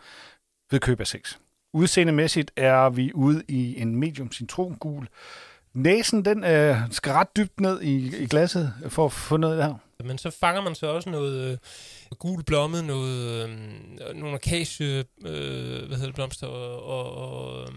ved 0.72 0.80
køb 0.80 1.00
af 1.00 1.08
6. 1.08 1.40
Udseendemæssigt 1.74 2.52
er 2.56 2.90
vi 2.90 3.12
ude 3.14 3.44
i 3.48 3.82
en 3.82 3.96
medium 3.96 4.32
citrongul. 4.32 5.08
Næsen 5.74 6.26
den 6.26 6.44
øh, 6.44 6.78
skal 6.92 7.14
ret 7.14 7.38
dybt 7.38 7.60
ned 7.60 7.82
i, 7.82 8.24
i 8.24 8.28
glasset 8.28 8.74
for 8.90 9.06
at 9.06 9.12
få 9.12 9.38
noget 9.38 9.64
her. 9.64 9.74
Men 10.04 10.18
så 10.18 10.30
fanger 10.30 10.62
man 10.62 10.76
så 10.76 10.88
også 10.88 11.10
noget 11.10 11.52
øh, 11.52 11.58
gul 12.20 12.44
blomme, 12.44 12.82
noget, 12.82 13.50
øh, 13.50 14.16
nogle 14.16 14.36
akacie, 14.36 15.04
øh, 15.26 15.88
hvad 15.88 15.98
hedder 15.98 16.06
det, 16.06 16.16
blomster, 16.16 16.48
og, 16.48 16.84
og, 16.84 17.16
og 17.16 17.62
øh, 17.62 17.76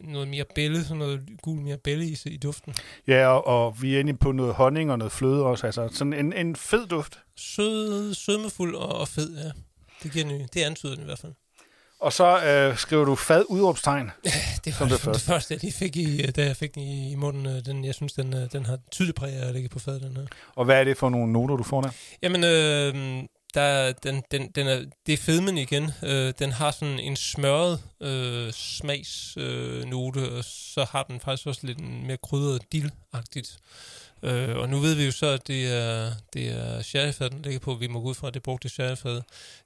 noget 0.00 0.28
mere 0.28 0.44
bælle, 0.54 0.84
sådan 0.84 0.96
noget 0.96 1.20
gul 1.42 1.60
mere 1.60 1.76
bælle 1.76 2.04
i, 2.04 2.16
i 2.26 2.36
duften. 2.36 2.74
Ja, 3.06 3.26
og, 3.26 3.46
og 3.46 3.82
vi 3.82 3.94
er 3.94 4.00
inde 4.00 4.16
på 4.16 4.32
noget 4.32 4.54
honning 4.54 4.92
og 4.92 4.98
noget 4.98 5.12
fløde 5.12 5.44
også, 5.44 5.66
altså 5.66 5.88
sådan 5.92 6.12
en, 6.12 6.32
en 6.32 6.56
fed 6.56 6.86
duft. 6.86 7.18
Sød, 7.36 8.14
sødmefuld 8.14 8.74
og, 8.74 8.88
og 9.00 9.08
fed, 9.08 9.36
ja. 9.38 9.50
Det, 10.02 10.12
giver 10.12 10.26
ny, 10.26 10.44
det 10.54 10.62
antyder 10.62 10.94
den 10.94 11.02
i 11.02 11.06
hvert 11.06 11.18
fald. 11.18 11.32
Og 12.00 12.12
så 12.12 12.44
øh, 12.44 12.76
skriver 12.76 13.04
du 13.04 13.14
fad 13.14 13.44
udråbstegn. 13.48 14.10
Ja, 14.24 14.30
det 14.64 14.80
var 14.80 14.88
det, 14.88 15.00
første. 15.00 15.12
det 15.12 15.20
første, 15.20 15.54
jeg 15.54 15.62
lige 15.62 15.72
fik 15.72 15.96
i, 15.96 16.30
da 16.30 16.44
jeg 16.44 16.56
fik 16.56 16.74
den 16.74 16.82
i, 16.82 17.12
i 17.12 17.14
munden. 17.14 17.46
Øh, 17.46 17.64
den, 17.64 17.84
jeg 17.84 17.94
synes, 17.94 18.12
den, 18.12 18.34
øh, 18.34 18.52
den 18.52 18.66
har 18.66 18.78
tydeligt 18.90 19.16
præg 19.16 19.32
at 19.32 19.54
ligge 19.54 19.68
på 19.68 19.78
fad, 19.78 20.00
den 20.00 20.16
her. 20.16 20.26
Og 20.54 20.64
hvad 20.64 20.80
er 20.80 20.84
det 20.84 20.96
for 20.96 21.10
nogle 21.10 21.32
noter, 21.32 21.56
du 21.56 21.62
får 21.62 21.80
der? 21.80 21.90
Jamen, 22.22 22.44
øh, 22.44 23.24
der, 23.56 23.92
den, 23.92 24.22
den, 24.30 24.48
den 24.48 24.66
er, 24.66 24.84
det 25.06 25.12
er 25.12 25.16
fedmen 25.16 25.58
igen. 25.58 25.90
Øh, 26.02 26.32
den 26.38 26.52
har 26.52 26.70
sådan 26.70 26.98
en 26.98 27.16
smørret 27.16 27.82
øh, 28.00 28.52
smagsnote, 28.52 30.20
øh, 30.20 30.38
og 30.38 30.44
så 30.44 30.86
har 30.90 31.02
den 31.02 31.20
faktisk 31.20 31.46
også 31.46 31.66
lidt 31.66 31.80
mere 31.80 32.16
krydret 32.16 32.62
dill-agtigt. 32.74 33.58
Øh, 34.22 34.56
og 34.56 34.68
nu 34.68 34.78
ved 34.78 34.94
vi 34.94 35.04
jo 35.04 35.12
så, 35.12 35.26
at 35.26 35.46
det 35.46 35.74
er, 35.74 36.10
det 36.32 36.48
er 36.48 36.82
sherryfad, 36.82 37.30
den 37.30 37.42
ligger 37.42 37.60
på. 37.60 37.74
Vi 37.74 37.86
må 37.86 38.00
gå 38.00 38.08
ud 38.08 38.14
fra, 38.14 38.28
at 38.28 38.34
det 38.34 38.42
brugte 38.42 38.68
sherryfad. 38.68 39.20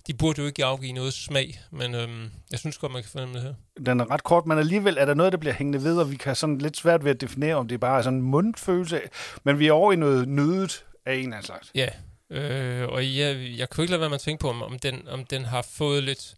De 0.06 0.14
burde 0.14 0.40
jo 0.40 0.46
ikke 0.46 0.64
afgive 0.64 0.92
noget 0.92 1.12
smag, 1.12 1.60
men 1.70 1.94
øhm, 1.94 2.30
jeg 2.50 2.58
synes 2.58 2.78
godt, 2.78 2.92
man 2.92 3.02
kan 3.02 3.10
fornemme 3.10 3.34
det 3.34 3.42
her. 3.42 3.54
Den 3.86 4.00
er 4.00 4.10
ret 4.10 4.24
kort, 4.24 4.46
men 4.46 4.58
alligevel 4.58 4.96
er 4.98 5.04
der 5.04 5.14
noget, 5.14 5.32
der 5.32 5.38
bliver 5.38 5.54
hængende 5.54 5.84
ved, 5.84 5.98
og 5.98 6.10
vi 6.10 6.16
kan 6.16 6.36
sådan 6.36 6.58
lidt 6.58 6.76
svært 6.76 7.04
ved 7.04 7.10
at 7.10 7.20
definere, 7.20 7.54
om 7.54 7.68
det 7.68 7.74
er 7.74 7.78
bare 7.78 8.02
sådan 8.02 8.18
en 8.18 8.22
mundfølelse. 8.22 9.00
Men 9.44 9.58
vi 9.58 9.66
er 9.66 9.72
over 9.72 9.92
i 9.92 9.96
noget 9.96 10.28
nødet 10.28 10.84
af 11.06 11.14
en 11.14 11.32
af 11.32 11.44
slags. 11.44 11.70
Ja, 11.74 11.88
øh, 12.30 12.88
og 12.88 13.16
jeg, 13.16 13.58
jeg 13.58 13.70
kunne 13.70 13.84
ikke 13.84 13.90
lade 13.90 14.00
være 14.00 14.10
med 14.10 14.14
at 14.14 14.20
tænke 14.20 14.40
på, 14.40 14.48
om, 14.48 14.62
om, 14.62 14.78
den, 14.78 15.08
om 15.08 15.24
den 15.24 15.44
har 15.44 15.62
fået 15.62 16.02
lidt, 16.02 16.34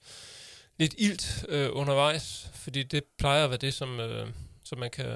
lidt 0.79 0.95
ilt 0.99 1.45
øh, 1.49 1.69
undervejs, 1.73 2.51
fordi 2.55 2.83
det 2.83 3.05
plejer 3.19 3.45
at 3.45 3.51
være 3.51 3.59
det, 3.59 3.75
som... 3.75 4.01
Øh, 4.01 4.27
så 4.65 4.77
man 4.77 4.91
kan 4.91 5.07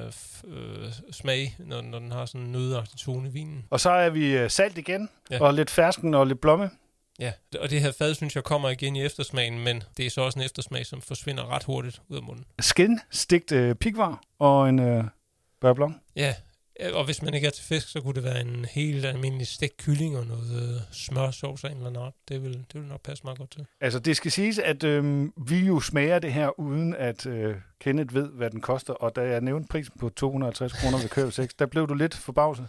øh, 0.44 0.92
smage, 1.10 1.56
når, 1.58 1.80
når 1.80 1.98
den 1.98 2.12
har 2.12 2.26
sådan 2.26 2.40
en 2.40 2.52
nødagtig 2.52 2.98
tone 2.98 3.28
i 3.28 3.32
vinen. 3.32 3.64
Og 3.70 3.80
så 3.80 3.90
er 3.90 4.10
vi 4.10 4.36
øh, 4.36 4.50
salt 4.50 4.78
igen, 4.78 5.08
ja. 5.30 5.42
og 5.42 5.54
lidt 5.54 5.70
fersken 5.70 6.14
og 6.14 6.26
lidt 6.26 6.40
blomme. 6.40 6.70
Ja, 7.18 7.32
og 7.60 7.70
det 7.70 7.80
her 7.80 7.92
fad, 7.92 8.14
synes 8.14 8.34
jeg, 8.34 8.44
kommer 8.44 8.68
igen 8.68 8.96
i 8.96 9.02
eftersmagen, 9.02 9.58
men 9.58 9.82
det 9.96 10.06
er 10.06 10.10
så 10.10 10.20
også 10.20 10.38
en 10.38 10.44
eftersmag, 10.44 10.86
som 10.86 11.02
forsvinder 11.02 11.54
ret 11.54 11.64
hurtigt 11.64 12.02
ud 12.08 12.16
af 12.16 12.22
munden. 12.22 12.44
Skin, 12.60 13.00
stigt 13.10 13.52
øh, 13.52 13.74
pikvar 13.74 14.22
og 14.38 14.68
en 14.68 14.78
øh, 14.78 15.04
børblong. 15.60 16.02
Ja, 16.16 16.34
og 16.92 17.04
hvis 17.04 17.22
man 17.22 17.34
ikke 17.34 17.46
er 17.46 17.50
til 17.50 17.64
fisk, 17.64 17.88
så 17.88 18.00
kunne 18.00 18.14
det 18.14 18.24
være 18.24 18.40
en 18.40 18.64
helt 18.64 19.04
almindelig 19.04 19.46
stegt 19.46 19.76
kylling 19.76 20.18
og 20.18 20.26
noget 20.26 20.62
øh, 20.62 20.80
smørsovs 20.92 21.64
af 21.64 21.68
en 21.68 21.76
eller 21.76 21.86
anden 21.86 22.02
art. 22.02 22.12
Det 22.28 22.42
vil, 22.42 22.64
det 22.72 22.80
vil 22.80 22.88
nok 22.88 23.02
passe 23.02 23.24
meget 23.24 23.38
godt 23.38 23.50
til. 23.50 23.66
Altså, 23.80 23.98
det 23.98 24.16
skal 24.16 24.32
siges, 24.32 24.58
at 24.58 24.84
øh, 24.84 25.28
vi 25.48 25.58
jo 25.58 25.80
smager 25.80 26.18
det 26.18 26.32
her, 26.32 26.60
uden 26.60 26.94
at 26.94 27.26
øh, 27.26 27.56
Kenneth 27.80 28.14
ved, 28.14 28.28
hvad 28.28 28.50
den 28.50 28.60
koster. 28.60 28.92
Og 28.92 29.16
da 29.16 29.20
jeg 29.20 29.40
nævnte 29.40 29.68
prisen 29.68 29.94
på 30.00 30.08
250 30.08 30.72
kroner 30.72 30.98
ved 30.98 31.08
køb 31.08 31.32
6, 31.32 31.54
der 31.54 31.66
blev 31.66 31.88
du 31.88 31.94
lidt 31.94 32.14
forbavset. 32.14 32.68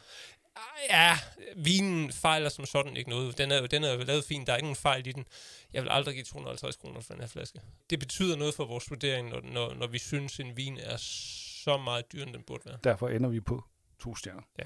Ja, 0.89 1.17
vinen 1.55 2.11
fejler 2.11 2.49
som 2.49 2.65
sådan 2.65 2.97
ikke 2.97 3.09
noget. 3.09 3.37
Den 3.37 3.51
er, 3.51 3.67
den 3.67 3.83
er 3.83 3.97
lavet 3.97 4.23
fint, 4.23 4.47
der 4.47 4.53
er 4.53 4.57
ingen 4.57 4.75
fejl 4.75 5.07
i 5.07 5.11
den. 5.11 5.25
Jeg 5.73 5.83
vil 5.83 5.89
aldrig 5.89 6.15
give 6.15 6.23
250 6.23 6.75
kroner 6.75 7.01
for 7.01 7.13
den 7.13 7.21
her 7.21 7.27
flaske. 7.27 7.59
Det 7.89 7.99
betyder 7.99 8.37
noget 8.37 8.53
for 8.53 8.65
vores 8.65 8.89
vurdering, 8.89 9.29
når, 9.29 9.41
når, 9.43 9.73
når 9.73 9.87
vi 9.87 9.97
synes, 9.97 10.39
en 10.39 10.57
vin 10.57 10.77
er 10.83 10.97
så 10.97 11.77
meget 11.77 12.13
dyr, 12.13 12.23
end 12.23 12.33
den 12.33 12.43
burde 12.47 12.61
være. 12.65 12.77
Derfor 12.83 13.09
ender 13.09 13.29
vi 13.29 13.39
på 13.39 13.63
to 13.99 14.15
stjerner. 14.15 14.41
Ja. 14.59 14.63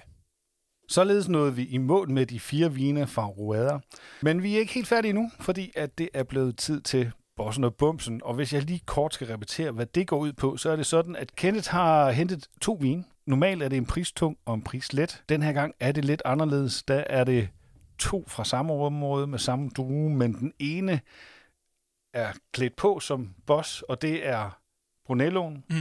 Således 0.89 1.30
nåede 1.30 1.56
vi 1.56 1.65
i 1.65 1.78
mål 1.78 2.10
med 2.10 2.26
de 2.26 2.39
fire 2.39 2.74
vine 2.74 3.08
fra 3.08 3.26
Ruada. 3.26 3.80
Men 4.22 4.44
vi 4.44 4.56
er 4.56 4.60
ikke 4.60 4.74
helt 4.74 4.88
færdige 4.88 5.13
nu, 5.13 5.32
fordi 5.39 5.72
at 5.76 5.98
det 5.98 6.10
er 6.13 6.24
blevet 6.24 6.58
tid 6.58 6.82
til 6.82 7.12
bossen 7.36 7.63
og 7.63 7.76
bumsen. 7.76 8.22
Og 8.24 8.34
hvis 8.34 8.54
jeg 8.54 8.62
lige 8.62 8.82
kort 8.86 9.13
skal 9.13 9.28
repetere, 9.28 9.72
hvad 9.72 9.86
det 9.86 10.08
går 10.08 10.17
ud 10.17 10.34
på, 10.34 10.58
så 10.58 10.70
er 10.70 10.76
det 10.76 10.86
sådan, 10.86 11.15
at 11.15 11.36
Kenneth 11.36 11.70
har 11.70 12.12
hentet 12.12 12.48
to 12.62 12.78
vine. 12.82 13.04
Normalt 13.26 13.63
er 13.63 13.70
det 13.70 13.78
en 13.78 13.86
pristung 13.86 14.38
og 14.46 14.54
en 14.54 14.62
prislet. 14.62 15.24
Den 15.30 15.44
her 15.44 15.54
gang 15.54 15.74
er 15.80 15.91
det 15.91 16.06
lidt 16.06 16.22
anderledes. 16.26 16.84
Der 16.84 17.04
er 17.10 17.24
det 17.24 17.50
to 18.00 18.26
fra 18.28 18.46
samme 18.46 18.74
område 18.74 19.28
med 19.28 19.39
samme 19.39 19.70
drue, 19.70 20.10
men 20.10 20.34
den 20.34 20.54
ene 20.60 21.02
er 22.13 22.34
klædt 22.54 22.76
på 22.76 23.00
som 23.00 23.36
boss, 23.46 23.82
og 23.82 24.02
det 24.02 24.28
er 24.28 24.60
Brunelloen. 25.06 25.63
Mm. 25.70 25.76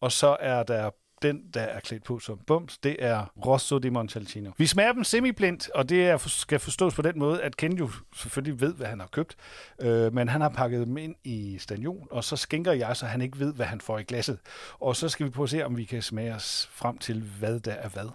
Og 0.00 0.12
så 0.12 0.36
er 0.40 0.62
der 0.62 0.90
den, 1.22 1.42
der 1.54 1.60
er 1.60 1.80
klædt 1.80 2.04
på 2.04 2.18
som 2.18 2.38
bums, 2.46 2.78
det 2.78 2.96
er 2.98 3.32
Rosso 3.46 3.78
di 3.78 3.88
Montalcino. 3.88 4.50
Vi 4.58 4.66
smager 4.66 4.92
dem 4.92 5.04
semiblindt, 5.04 5.70
og 5.70 5.88
det 5.88 6.08
er, 6.08 6.16
skal 6.16 6.58
forstås 6.58 6.94
på 6.94 7.02
den 7.02 7.18
måde, 7.18 7.42
at 7.42 7.56
Ken 7.56 7.78
jo 7.78 7.90
selvfølgelig 8.16 8.60
ved, 8.60 8.74
hvad 8.74 8.86
han 8.86 9.00
har 9.00 9.06
købt, 9.06 9.36
øh, 9.80 10.14
men 10.14 10.28
han 10.28 10.40
har 10.40 10.48
pakket 10.48 10.86
dem 10.86 10.96
ind 10.96 11.14
i 11.24 11.58
stanion, 11.58 12.08
og 12.10 12.24
så 12.24 12.36
skænker 12.36 12.72
jeg, 12.72 12.96
så 12.96 13.06
han 13.06 13.22
ikke 13.22 13.38
ved, 13.38 13.54
hvad 13.54 13.66
han 13.66 13.80
får 13.80 13.98
i 13.98 14.02
glasset. 14.02 14.38
Og 14.80 14.96
så 14.96 15.08
skal 15.08 15.26
vi 15.26 15.30
prøve 15.30 15.44
at 15.44 15.50
se, 15.50 15.64
om 15.64 15.76
vi 15.76 15.84
kan 15.84 16.02
smage 16.02 16.34
os 16.34 16.68
frem 16.72 16.98
til, 16.98 17.22
hvad 17.38 17.60
der 17.60 17.72
er 17.72 17.88
hvad. 17.88 18.08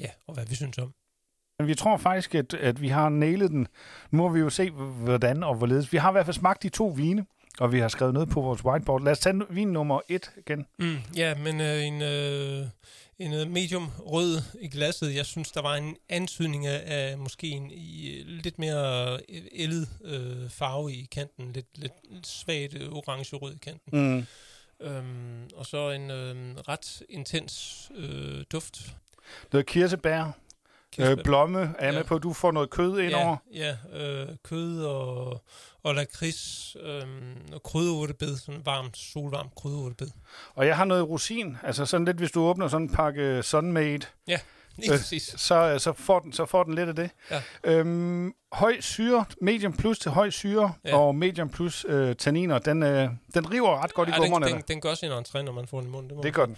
Ja, 0.00 0.08
og 0.26 0.34
hvad 0.34 0.46
vi 0.46 0.54
synes 0.54 0.78
om. 0.78 0.92
Men 1.58 1.68
vi 1.68 1.74
tror 1.74 1.96
faktisk, 1.96 2.34
at, 2.34 2.54
at 2.54 2.80
vi 2.80 2.88
har 2.88 3.08
nailet 3.08 3.50
den. 3.50 3.68
Nu 4.10 4.18
må 4.18 4.28
vi 4.28 4.40
jo 4.40 4.50
se, 4.50 4.70
hvordan 4.70 5.42
og 5.42 5.54
hvorledes. 5.54 5.92
Vi 5.92 5.96
har 5.96 6.10
i 6.10 6.12
hvert 6.12 6.26
fald 6.26 6.34
smagt 6.34 6.62
de 6.62 6.68
to 6.68 6.86
vine. 6.86 7.26
Og 7.60 7.72
vi 7.72 7.78
har 7.78 7.88
skrevet 7.88 8.14
noget 8.14 8.28
på 8.28 8.40
vores 8.40 8.64
whiteboard. 8.64 9.04
Lad 9.04 9.12
os 9.12 9.18
tage 9.18 9.42
vin 9.50 9.68
nummer 9.68 10.00
et 10.08 10.30
igen. 10.36 10.66
Mm, 10.78 10.96
ja, 11.16 11.34
men 11.34 11.60
øh, 11.60 11.84
en, 11.84 12.02
øh, 12.02 12.66
en 13.18 13.34
øh, 13.34 13.50
medium 13.50 13.90
rød 13.98 14.42
i 14.60 14.68
glasset. 14.68 15.14
Jeg 15.14 15.26
synes, 15.26 15.50
der 15.50 15.62
var 15.62 15.74
en 15.74 15.96
antydning 16.08 16.66
af, 16.66 17.18
måske 17.18 17.46
en 17.46 17.70
i, 17.70 18.22
lidt 18.26 18.58
mere 18.58 19.18
ældet 19.52 19.88
øh, 20.04 20.50
farve 20.50 20.92
i 20.92 21.08
kanten. 21.12 21.52
Lidt, 21.52 21.78
lidt 21.78 22.26
svagt 22.26 22.74
øh, 22.74 22.92
orange-rød 22.92 23.54
i 23.54 23.58
kanten. 23.58 23.90
Mm. 23.92 24.26
Øhm, 24.80 25.50
og 25.54 25.66
så 25.66 25.90
en 25.90 26.10
øh, 26.10 26.56
ret 26.68 27.02
intens 27.08 27.90
øh, 27.94 28.44
duft. 28.52 28.96
Noget 29.52 29.66
kirsebær, 29.66 30.32
Øh, 30.98 31.24
blomme 31.24 31.60
er 31.60 31.84
jeg 31.84 31.92
ja. 31.92 31.98
med 31.98 32.04
på, 32.04 32.14
at 32.14 32.22
du 32.22 32.32
får 32.32 32.52
noget 32.52 32.70
kød 32.70 33.00
indover. 33.00 33.36
Ja, 33.54 33.76
ja 33.92 34.00
øh, 34.04 34.28
kød 34.44 34.84
og, 34.84 35.42
og 35.82 35.94
lakrids 35.94 36.76
øh, 36.82 37.02
og 37.52 37.62
krydderurtebed, 37.62 38.36
sådan 38.36 38.60
varmt, 38.64 38.96
solvarmt 38.96 39.54
krydderurtebed. 39.54 40.08
Og 40.54 40.66
jeg 40.66 40.76
har 40.76 40.84
noget 40.84 41.08
rosin, 41.08 41.56
altså 41.62 41.86
sådan 41.86 42.04
lidt, 42.04 42.16
hvis 42.16 42.30
du 42.30 42.40
åbner 42.40 42.68
sådan 42.68 42.86
en 42.86 42.94
pakke 42.94 43.42
Sunmade. 43.42 44.06
Ja. 44.28 44.38
Øh, 44.92 44.98
så, 45.20 45.74
så, 45.78 45.92
får 45.92 46.18
den, 46.20 46.32
så 46.32 46.46
får 46.46 46.64
den 46.64 46.74
lidt 46.74 46.88
af 46.88 46.96
det. 46.96 47.10
Ja. 47.30 47.42
Øhm, 47.64 48.32
høj 48.52 48.80
syre, 48.80 49.24
medium 49.40 49.76
plus 49.76 49.98
til 49.98 50.10
høj 50.10 50.30
syre, 50.30 50.72
ja. 50.84 50.98
og 50.98 51.14
medium 51.14 51.48
plus 51.48 51.86
øh, 51.88 52.16
tanniner, 52.16 52.58
den, 52.58 52.82
øh, 52.82 53.08
den 53.34 53.52
river 53.52 53.82
ret 53.82 53.94
godt 53.94 54.08
ja, 54.08 54.14
i 54.14 54.18
gummerne. 54.18 54.46
Den, 54.46 54.54
den, 54.54 54.64
den 54.68 54.80
gør 54.80 54.94
sin 54.94 55.10
entré, 55.10 55.42
når 55.42 55.52
man 55.52 55.66
får 55.66 55.80
den 55.80 55.88
i 55.88 55.92
munden. 55.92 56.16
Det, 56.16 56.24
det 56.24 56.34
gør 56.34 56.46
den. 56.46 56.56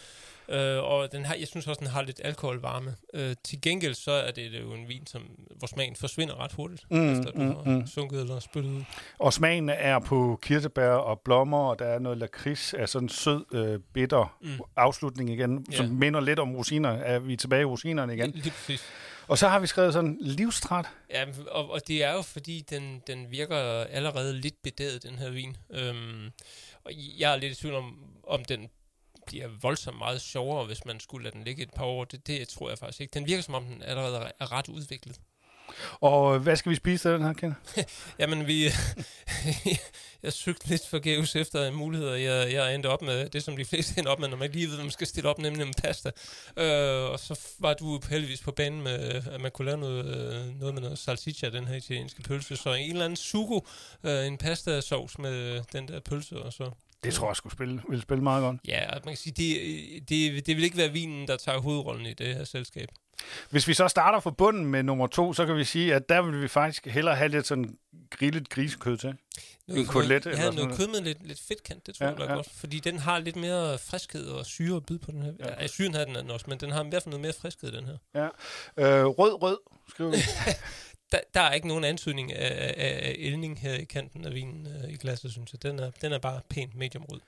Øh, 0.50 0.82
og 0.82 1.12
den 1.12 1.24
har, 1.24 1.34
jeg 1.34 1.48
synes 1.48 1.66
også, 1.66 1.78
den 1.78 1.88
har 1.88 2.02
lidt 2.02 2.20
alkoholvarme. 2.24 2.94
Øh, 3.14 3.36
til 3.44 3.60
gengæld 3.60 3.94
så 3.94 4.10
er 4.10 4.30
det, 4.30 4.52
det 4.52 4.60
jo 4.60 4.72
en 4.72 4.88
vin, 4.88 5.06
som, 5.06 5.22
hvor 5.56 5.66
smagen 5.66 5.96
forsvinder 5.96 6.40
ret 6.40 6.52
hurtigt, 6.52 6.84
mm, 6.90 7.12
efter 7.12 7.30
du 7.30 7.38
mm, 7.38 7.54
har 7.54 7.62
mm. 7.64 7.86
sunket 7.86 8.20
eller 8.20 8.40
spyttet 8.40 8.70
ud. 8.70 8.82
Og 9.18 9.32
smagen 9.32 9.68
er 9.68 9.98
på 9.98 10.38
kirsebær 10.42 10.90
og 10.90 11.20
blommer, 11.20 11.58
og 11.58 11.78
der 11.78 11.84
er 11.84 11.98
noget 11.98 12.18
lakrids 12.18 12.74
af 12.74 12.88
sådan 12.88 13.04
en 13.04 13.08
sød, 13.08 13.44
øh, 13.52 13.80
bitter 13.94 14.36
mm. 14.42 14.50
afslutning 14.76 15.30
igen, 15.30 15.66
ja. 15.72 15.76
som 15.76 15.86
minder 15.86 16.20
lidt 16.20 16.38
om 16.38 16.56
rosiner. 16.56 16.90
Er 16.90 17.18
vi 17.18 17.36
tilbage 17.36 17.62
i 17.62 17.64
rosinerne 17.64 18.14
igen? 18.14 18.30
Lige 18.30 18.50
præcis. 18.50 18.82
Og 19.28 19.38
så 19.38 19.48
har 19.48 19.58
vi 19.58 19.66
skrevet 19.66 19.92
sådan 19.92 20.18
livstræt. 20.20 20.86
Ja, 21.10 21.24
og, 21.50 21.70
og 21.70 21.80
det 21.88 22.04
er 22.04 22.12
jo 22.12 22.22
fordi, 22.22 22.64
den, 22.70 23.02
den 23.06 23.30
virker 23.30 23.56
allerede 23.84 24.40
lidt 24.40 24.62
bedaget, 24.62 25.02
den 25.02 25.18
her 25.18 25.30
vin. 25.30 25.56
Øhm, 25.70 26.30
og 26.84 26.92
jeg 27.18 27.32
er 27.32 27.36
lidt 27.36 27.52
i 27.52 27.60
tvivl 27.60 27.74
om, 27.74 27.98
om 28.26 28.44
den 28.44 28.68
bliver 29.30 29.48
voldsomt 29.60 29.98
meget 29.98 30.20
sjovere, 30.20 30.66
hvis 30.66 30.84
man 30.84 31.00
skulle 31.00 31.24
lade 31.24 31.34
den 31.34 31.44
ligge 31.44 31.62
et 31.62 31.74
par 31.76 31.84
år. 31.84 32.04
Det, 32.04 32.26
det 32.26 32.48
tror 32.48 32.68
jeg 32.68 32.78
faktisk 32.78 33.00
ikke. 33.00 33.14
Den 33.14 33.26
virker 33.26 33.42
som 33.42 33.54
om, 33.54 33.64
den 33.64 33.82
allerede 33.82 34.32
er 34.40 34.52
ret 34.52 34.68
udviklet. 34.68 35.20
Og 36.00 36.38
hvad 36.38 36.56
skal 36.56 36.70
vi 36.70 36.76
spise 36.76 37.10
af 37.10 37.18
den 37.18 37.26
her, 37.26 37.32
Ken? 37.32 37.54
Jamen, 38.18 38.46
vi... 38.46 38.64
jeg 40.22 40.32
søgte 40.32 40.68
lidt 40.68 40.88
forgæves 40.88 41.36
efter 41.36 41.68
en 41.68 41.74
mulighed, 41.74 42.08
og 42.08 42.22
jeg, 42.22 42.52
jeg 42.52 42.74
endte 42.74 42.86
op 42.86 43.02
med 43.02 43.28
det, 43.28 43.42
som 43.42 43.56
de 43.56 43.64
fleste 43.64 43.98
ender 43.98 44.10
op 44.10 44.18
med, 44.18 44.28
når 44.28 44.36
man 44.36 44.50
lige 44.50 44.66
ved, 44.66 44.78
at 44.78 44.84
man 44.84 44.90
skal 44.90 45.06
stille 45.06 45.30
op, 45.30 45.38
nemlig 45.38 45.66
en 45.66 45.74
pasta. 45.74 46.10
Øh, 46.56 47.10
og 47.10 47.18
så 47.18 47.40
var 47.58 47.74
du 47.74 48.00
heldigvis 48.10 48.40
på 48.42 48.52
banen 48.52 48.82
med, 48.82 48.98
at 49.30 49.40
man 49.40 49.50
kunne 49.50 49.66
lave 49.66 49.78
noget, 49.78 50.06
øh, 50.06 50.60
noget 50.60 50.74
med 50.74 50.82
noget 50.82 50.98
salsiccia, 50.98 51.50
den 51.50 51.66
her 51.66 51.74
italienske 51.74 52.22
pølse. 52.22 52.56
Så 52.56 52.72
en 52.72 52.90
eller 52.90 53.04
anden 53.04 53.16
sugo, 53.16 53.60
øh, 54.04 54.26
en 54.26 54.38
pasta 54.38 54.80
sauce 54.80 55.20
med 55.20 55.62
den 55.72 55.88
der 55.88 56.00
pølse, 56.00 56.42
og 56.42 56.52
så 56.52 56.70
det 57.04 57.14
tror 57.14 57.28
jeg 57.28 57.36
skulle 57.36 57.52
spille, 57.52 57.82
vil 57.88 58.02
spille 58.02 58.22
meget 58.22 58.42
godt. 58.42 58.56
Ja, 58.68 58.88
man 58.90 59.00
kan 59.02 59.16
sige, 59.16 59.32
det, 59.32 60.08
det, 60.08 60.46
det 60.46 60.56
vil 60.56 60.64
ikke 60.64 60.76
være 60.76 60.90
vinen, 60.90 61.28
der 61.28 61.36
tager 61.36 61.58
hovedrollen 61.58 62.06
i 62.06 62.14
det 62.14 62.34
her 62.36 62.44
selskab. 62.44 62.88
Hvis 63.50 63.68
vi 63.68 63.74
så 63.74 63.88
starter 63.88 64.20
fra 64.20 64.30
bunden 64.30 64.66
med 64.66 64.82
nummer 64.82 65.06
to, 65.06 65.32
så 65.32 65.46
kan 65.46 65.56
vi 65.56 65.64
sige, 65.64 65.94
at 65.94 66.08
der 66.08 66.22
vil 66.22 66.42
vi 66.42 66.48
faktisk 66.48 66.86
hellere 66.86 67.16
have 67.16 67.28
lidt 67.28 67.46
sådan 67.46 67.78
grillet 68.10 68.48
grisekød 68.48 68.96
til. 68.96 69.14
Noget, 69.68 69.80
en 69.80 69.86
kotelet. 69.86 70.26
Ja, 70.26 70.40
noget, 70.40 70.54
noget 70.54 70.76
kød 70.76 70.88
med 70.88 71.00
lidt, 71.00 71.26
lidt 71.26 71.40
fedtkant, 71.48 71.86
det 71.86 71.94
tror 71.94 72.06
ja, 72.06 72.12
jeg 72.12 72.20
ja. 72.20 72.34
godt. 72.34 72.50
Fordi 72.50 72.80
den 72.80 72.98
har 72.98 73.18
lidt 73.18 73.36
mere 73.36 73.78
friskhed 73.78 74.26
og 74.26 74.46
syre 74.46 74.76
at 74.76 74.86
byde 74.86 74.98
på 74.98 75.10
den 75.10 75.22
her. 75.22 75.32
Ja. 75.38 75.60
Ja, 75.60 75.66
syren 75.66 75.94
har 75.94 76.04
den 76.04 76.30
også, 76.30 76.46
men 76.48 76.60
den 76.60 76.70
har 76.70 76.84
i 76.84 76.88
hvert 76.88 77.02
fald 77.02 77.10
noget 77.10 77.22
mere 77.22 77.32
friskhed, 77.40 77.72
den 77.72 77.86
her. 77.86 77.96
Ja. 78.14 78.98
Øh, 78.98 79.06
rød, 79.06 79.42
rød, 79.42 79.58
skriver 79.88 80.10
vi. 80.10 80.16
der, 81.12 81.20
der 81.34 81.40
er 81.40 81.52
ikke 81.52 81.68
nogen 81.68 81.84
antydning 81.84 82.32
af, 82.32 82.74
af, 82.76 83.00
af 83.02 83.16
eldning 83.18 83.60
her 83.60 83.74
i 83.74 83.84
kanten 83.84 84.26
af 84.26 84.34
vinen 84.34 84.66
øh, 84.66 84.90
i 84.90 84.96
glasset, 84.96 85.32
synes 85.32 85.52
jeg. 85.52 85.62
Den 85.62 85.78
er, 85.78 85.90
den 86.02 86.12
er 86.12 86.18
bare 86.18 86.40
pænt 86.48 86.74
medium 86.74 87.04
rød. 87.04 87.20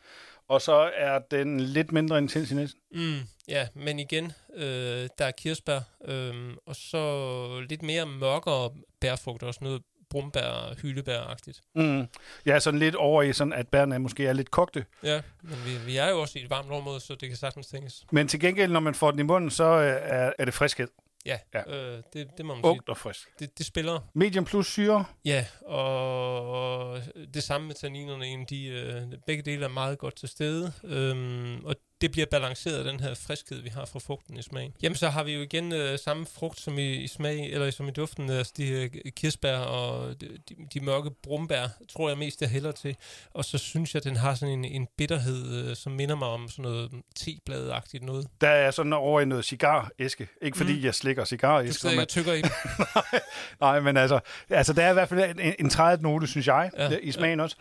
Og 0.49 0.63
så 0.63 0.91
er 0.97 1.19
den 1.19 1.61
lidt 1.61 1.93
mindre 1.93 2.19
intens 2.19 2.51
i 2.51 2.55
næsen. 2.55 2.79
Mm, 2.93 3.21
ja, 3.49 3.69
men 3.75 3.99
igen, 3.99 4.33
øh, 4.55 5.09
der 5.19 5.25
er 5.25 5.31
kirsebær, 5.31 5.81
øh, 6.05 6.35
og 6.67 6.77
så 6.77 7.61
lidt 7.69 7.83
mere 7.83 8.07
mørkere 8.07 8.71
bærfrugt, 9.01 9.43
også 9.43 9.61
noget 9.63 9.83
brumbær, 10.11 10.75
hyldebær-agtigt. 10.83 11.63
Mm. 11.75 12.07
Ja, 12.47 12.59
sådan 12.59 12.81
lidt 12.81 12.95
over 12.95 13.23
i 13.23 13.33
sådan, 13.33 13.53
at 13.53 13.69
bærene 13.69 13.99
måske 13.99 14.27
er 14.27 14.33
lidt 14.33 14.51
kogte. 14.51 14.85
Ja, 15.03 15.21
men 15.43 15.57
vi, 15.65 15.87
vi 15.87 15.97
er 15.97 16.09
jo 16.09 16.21
også 16.21 16.39
i 16.39 16.43
et 16.43 16.51
varmt 16.51 16.71
område, 16.71 17.01
så 17.01 17.15
det 17.15 17.29
kan 17.29 17.37
sagtens 17.37 17.67
tænkes. 17.67 18.05
Men 18.13 18.29
til 18.29 18.41
gengæld, 18.41 18.73
når 18.73 18.81
man 18.81 18.95
får 18.95 19.11
den 19.11 19.21
i 19.21 19.23
munden, 19.23 19.51
så 19.51 19.65
er, 19.65 20.33
er 20.39 20.45
det 20.45 20.55
friskhed. 20.55 20.89
Ja, 21.27 21.39
ja. 21.55 21.71
Øh, 21.75 22.03
det, 22.13 22.29
det 22.37 22.47
må 22.47 22.55
man 22.55 22.65
Ungt 22.65 22.83
sige. 22.83 22.91
og 22.91 22.97
frisk. 22.97 23.29
Det, 23.39 23.59
det 23.59 23.67
spiller. 23.67 24.01
Medium 24.15 24.45
plus 24.45 24.67
syre. 24.67 25.05
Ja, 25.25 25.47
og 25.67 27.01
det 27.35 27.43
samme 27.43 27.67
med 27.67 27.75
tanninerne. 27.75 28.47
De, 28.51 28.67
øh, 28.67 29.03
begge 29.27 29.43
dele 29.43 29.65
er 29.65 29.69
meget 29.69 29.99
godt 29.99 30.17
til 30.17 30.29
stede. 30.29 30.73
Øhm, 30.85 31.65
og 31.65 31.75
det 32.03 32.13
bliver 32.13 32.27
balanceret 32.27 32.79
af 32.79 32.85
den 32.85 33.01
her 33.01 33.15
friskhed, 33.15 33.63
vi 33.63 33.69
har 33.69 33.85
fra 33.85 33.99
frugten 33.99 34.37
i 34.37 34.43
smagen. 34.43 34.75
Jamen, 34.83 34.97
så 34.97 35.09
har 35.09 35.25
vi 35.25 35.33
jo 35.33 35.41
igen 35.41 35.73
øh, 35.73 35.99
samme 35.99 36.27
frugt 36.27 36.61
som 36.61 36.79
i, 36.79 36.95
i 36.95 37.07
smag, 37.07 37.53
eller 37.53 37.71
som 37.71 37.89
i 37.89 37.91
duften, 37.91 38.31
altså 38.31 38.53
de 38.57 38.69
øh, 38.69 38.91
kirsebær 39.17 39.59
og 39.59 40.21
de, 40.21 40.29
de, 40.75 40.81
mørke 40.81 41.11
brumbær, 41.23 41.69
tror 41.89 42.09
jeg 42.09 42.19
mest, 42.19 42.41
jeg 42.41 42.51
hælder 42.51 42.73
til. 42.73 42.97
Og 43.35 43.45
så 43.45 43.59
synes 43.59 43.95
jeg, 43.95 44.01
at 44.01 44.05
den 44.05 44.17
har 44.17 44.35
sådan 44.35 44.59
en, 44.59 44.65
en 44.65 44.89
bitterhed, 44.99 45.69
øh, 45.71 45.77
som 45.77 45.93
minder 45.93 46.15
mig 46.15 46.29
om 46.29 46.49
sådan 46.49 46.63
noget 46.63 46.91
tebladagtigt 47.17 48.05
noget. 48.05 48.27
Der 48.41 48.49
er 48.49 48.71
sådan 48.71 48.93
over 48.93 49.21
i 49.21 49.25
noget 49.25 49.45
cigaræske. 49.45 50.29
Ikke 50.43 50.57
fordi 50.57 50.79
mm. 50.79 50.85
jeg 50.85 50.95
slikker 50.95 51.25
cigaræske. 51.25 51.73
Du 51.73 51.79
sidder 51.79 51.97
man... 51.97 52.07
tykker 52.07 52.33
i 52.33 52.41
nej, 52.95 53.21
nej, 53.61 53.81
men 53.81 53.97
altså, 53.97 54.21
altså, 54.51 54.73
der 54.73 54.83
er 54.83 54.91
i 54.91 54.93
hvert 54.93 55.09
fald 55.09 55.39
en, 55.41 55.55
en 55.59 55.71
træet 55.71 56.03
note, 56.03 56.27
synes 56.27 56.47
jeg, 56.47 56.71
ja, 56.79 56.97
i 57.03 57.13
smagen 57.13 57.39
ja. 57.39 57.43
også. 57.43 57.57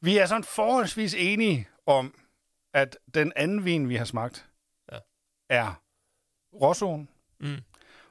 Vi 0.00 0.16
er 0.18 0.26
sådan 0.26 0.44
forholdsvis 0.44 1.14
enige 1.18 1.68
om, 1.86 2.14
at 2.76 2.98
den 3.14 3.32
anden 3.36 3.64
vin, 3.64 3.88
vi 3.88 3.96
har 3.96 4.04
smagt, 4.04 4.46
ja. 4.92 4.98
er 5.50 5.82
Rossoen, 6.62 7.08
mm. 7.40 7.56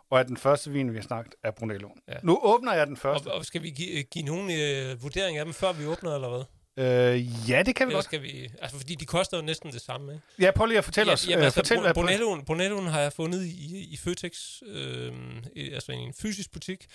og 0.10 0.20
at 0.20 0.28
den 0.28 0.38
første 0.38 0.72
vin, 0.72 0.92
vi 0.92 0.98
har 0.98 1.04
smagt, 1.04 1.36
er 1.44 1.52
Brunello. 1.52 1.90
Ja. 2.08 2.14
Nu 2.24 2.40
åbner 2.44 2.74
jeg 2.74 2.88
den 2.88 2.98
første. 2.98 3.28
Og, 3.28 3.38
og 3.38 3.46
skal 3.46 3.64
vi 3.64 3.70
give, 3.70 4.04
give 4.04 4.26
nogen 4.26 4.52
øh, 4.52 5.04
vurdering 5.04 5.38
af 5.38 5.46
dem, 5.46 5.54
før 5.54 5.74
vi 5.74 5.86
åbner, 5.86 6.16
eller 6.16 6.30
hvad? 6.30 6.44
Øh, 6.78 7.50
ja, 7.50 7.64
det 7.64 7.76
kan 7.76 7.88
vi 7.88 7.92
Eller 7.92 7.98
godt. 7.98 8.06
Skal 8.06 8.22
vi, 8.22 8.50
altså, 8.62 8.78
fordi 8.78 8.96
de 8.96 9.06
koster 9.06 9.38
jo 9.38 9.44
næsten 9.44 9.72
det 9.72 9.82
samme, 9.82 10.14
ikke? 10.14 10.26
Ja, 10.40 10.52
prøv 10.52 10.66
lige 10.66 10.78
at 10.78 10.86
fortælle 10.86 11.10
ja, 11.10 11.14
os. 11.14 11.30
Ja, 11.30 11.36
altså, 11.36 11.60
fortæl, 11.60 11.94
Brunelloen, 11.94 12.46
Brunelloen 12.46 12.88
har 12.88 13.00
jeg 13.00 13.14
fundet 13.14 13.46
i, 13.46 13.88
i 13.94 13.98
Føtex, 13.98 14.62
øh, 14.66 15.14
altså 15.56 15.92
i 15.92 15.96
en 15.96 16.14
fysisk 16.14 16.52
butik, 16.52 16.86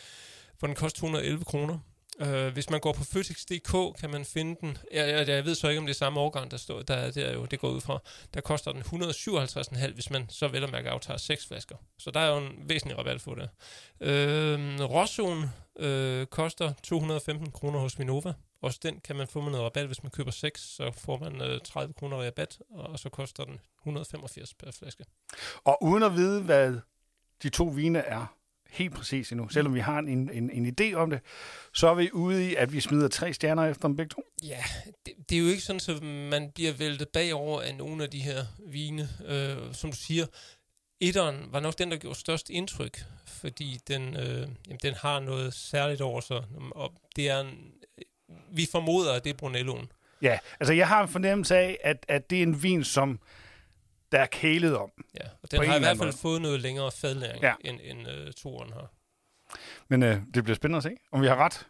hvor 0.58 0.66
den 0.66 0.76
koster 0.76 1.00
211 1.00 1.44
kroner. 1.44 1.78
Uh, 2.20 2.52
hvis 2.52 2.70
man 2.70 2.80
går 2.80 2.92
på 2.92 3.04
Føtex.dk, 3.04 4.00
kan 4.00 4.10
man 4.10 4.24
finde 4.24 4.56
den. 4.60 4.78
Jeg, 4.92 5.08
jeg, 5.08 5.28
jeg 5.28 5.44
ved 5.44 5.54
så 5.54 5.68
ikke, 5.68 5.78
om 5.78 5.86
det 5.86 5.92
er 5.92 5.98
samme 5.98 6.20
årgang, 6.20 6.50
der 6.50 6.56
står. 6.56 6.82
Der, 6.82 7.10
der 7.10 7.26
er 7.26 7.32
jo, 7.32 7.44
det 7.44 7.60
går 7.60 7.68
ud 7.68 7.80
fra. 7.80 7.98
Der 8.34 8.40
koster 8.40 8.72
den 8.72 8.82
157,5, 8.82 9.92
hvis 9.94 10.10
man 10.10 10.26
så 10.28 10.48
vel 10.48 10.64
og 10.64 10.70
mærke 10.70 10.90
aftager 10.90 11.16
seks 11.16 11.46
flasker. 11.46 11.76
Så 11.98 12.10
der 12.10 12.20
er 12.20 12.30
jo 12.30 12.38
en 12.38 12.68
væsentlig 12.68 12.98
rabat 12.98 13.20
for 13.20 13.34
det. 13.34 13.48
Uh, 14.00 14.84
Rosson 14.90 15.50
uh, 15.82 16.26
koster 16.26 16.72
215 16.82 17.50
kroner 17.50 17.78
hos 17.78 17.98
Minova. 17.98 18.32
Også 18.62 18.80
den 18.82 19.00
kan 19.04 19.16
man 19.16 19.28
få 19.28 19.40
med 19.40 19.50
noget 19.50 19.64
rabat. 19.64 19.86
Hvis 19.86 20.02
man 20.02 20.10
køber 20.10 20.30
6, 20.30 20.60
så 20.60 20.90
får 20.92 21.18
man 21.18 21.42
øh, 21.42 21.54
uh, 21.54 21.60
30 21.64 21.94
kroner 21.94 22.16
rabat, 22.16 22.58
og 22.70 22.98
så 22.98 23.08
koster 23.08 23.44
den 23.44 23.60
185 23.78 24.54
per 24.54 24.70
flaske. 24.70 25.04
Og 25.64 25.82
uden 25.82 26.02
at 26.02 26.14
vide, 26.14 26.42
hvad 26.42 26.80
de 27.42 27.48
to 27.48 27.64
vine 27.64 27.98
er, 27.98 28.39
helt 28.72 28.94
præcis 28.94 29.32
endnu. 29.32 29.48
Selvom 29.48 29.74
vi 29.74 29.80
har 29.80 29.98
en, 29.98 30.30
en, 30.32 30.50
en 30.50 30.74
idé 30.80 30.94
om 30.94 31.10
det, 31.10 31.20
så 31.74 31.88
er 31.88 31.94
vi 31.94 32.10
ude 32.12 32.50
i, 32.50 32.54
at 32.54 32.72
vi 32.72 32.80
smider 32.80 33.08
tre 33.08 33.32
stjerner 33.32 33.64
efter 33.64 33.88
dem 33.88 33.96
begge 33.96 34.10
to. 34.14 34.22
Ja, 34.42 34.62
det, 35.06 35.14
det 35.28 35.36
er 35.36 35.40
jo 35.40 35.46
ikke 35.46 35.62
sådan, 35.62 35.96
at 35.96 36.02
man 36.02 36.50
bliver 36.54 36.72
væltet 36.72 37.08
bagover 37.08 37.62
af 37.62 37.74
nogle 37.74 38.04
af 38.04 38.10
de 38.10 38.18
her 38.18 38.44
vine. 38.66 39.08
Øh, 39.26 39.74
som 39.74 39.90
du 39.90 39.96
siger, 39.96 40.26
etteren 41.00 41.48
var 41.50 41.60
nok 41.60 41.78
den, 41.78 41.90
der 41.90 41.96
gjorde 41.96 42.18
størst 42.18 42.50
indtryk, 42.50 43.04
fordi 43.26 43.78
den, 43.88 44.16
øh, 44.16 44.48
jamen, 44.66 44.78
den 44.82 44.94
har 44.94 45.20
noget 45.20 45.54
særligt 45.54 46.00
over 46.00 46.20
sig. 46.20 46.44
Og 46.70 46.92
det 47.16 47.28
er 47.28 47.40
en, 47.40 47.72
vi 48.52 48.68
formoder, 48.70 49.12
at 49.12 49.24
det 49.24 49.30
er 49.30 49.36
Brunelloen. 49.36 49.92
Ja, 50.22 50.38
altså 50.60 50.72
jeg 50.72 50.88
har 50.88 51.02
en 51.02 51.08
fornemmelse 51.08 51.56
af, 51.56 51.78
at, 51.84 52.06
at 52.08 52.30
det 52.30 52.38
er 52.38 52.42
en 52.42 52.62
vin, 52.62 52.84
som 52.84 53.20
der 54.12 54.20
er 54.20 54.26
kælet 54.26 54.76
om. 54.76 54.90
Ja, 55.20 55.28
og 55.42 55.50
den 55.50 55.66
har 55.66 55.76
i 55.76 55.78
hvert 55.78 55.96
fald 55.96 56.06
måde. 56.06 56.16
fået 56.16 56.42
noget 56.42 56.60
længere 56.60 56.92
fadlæring, 56.92 57.42
ja. 57.42 57.54
end, 57.60 57.80
end 57.82 58.08
uh, 58.08 58.32
toren 58.32 58.72
har. 58.72 58.92
Men 59.88 60.02
uh, 60.02 60.34
det 60.34 60.44
bliver 60.44 60.56
spændende 60.56 60.76
at 60.76 60.82
se, 60.82 60.90
om 61.12 61.22
vi 61.22 61.26
har 61.26 61.36
ret. 61.36 61.66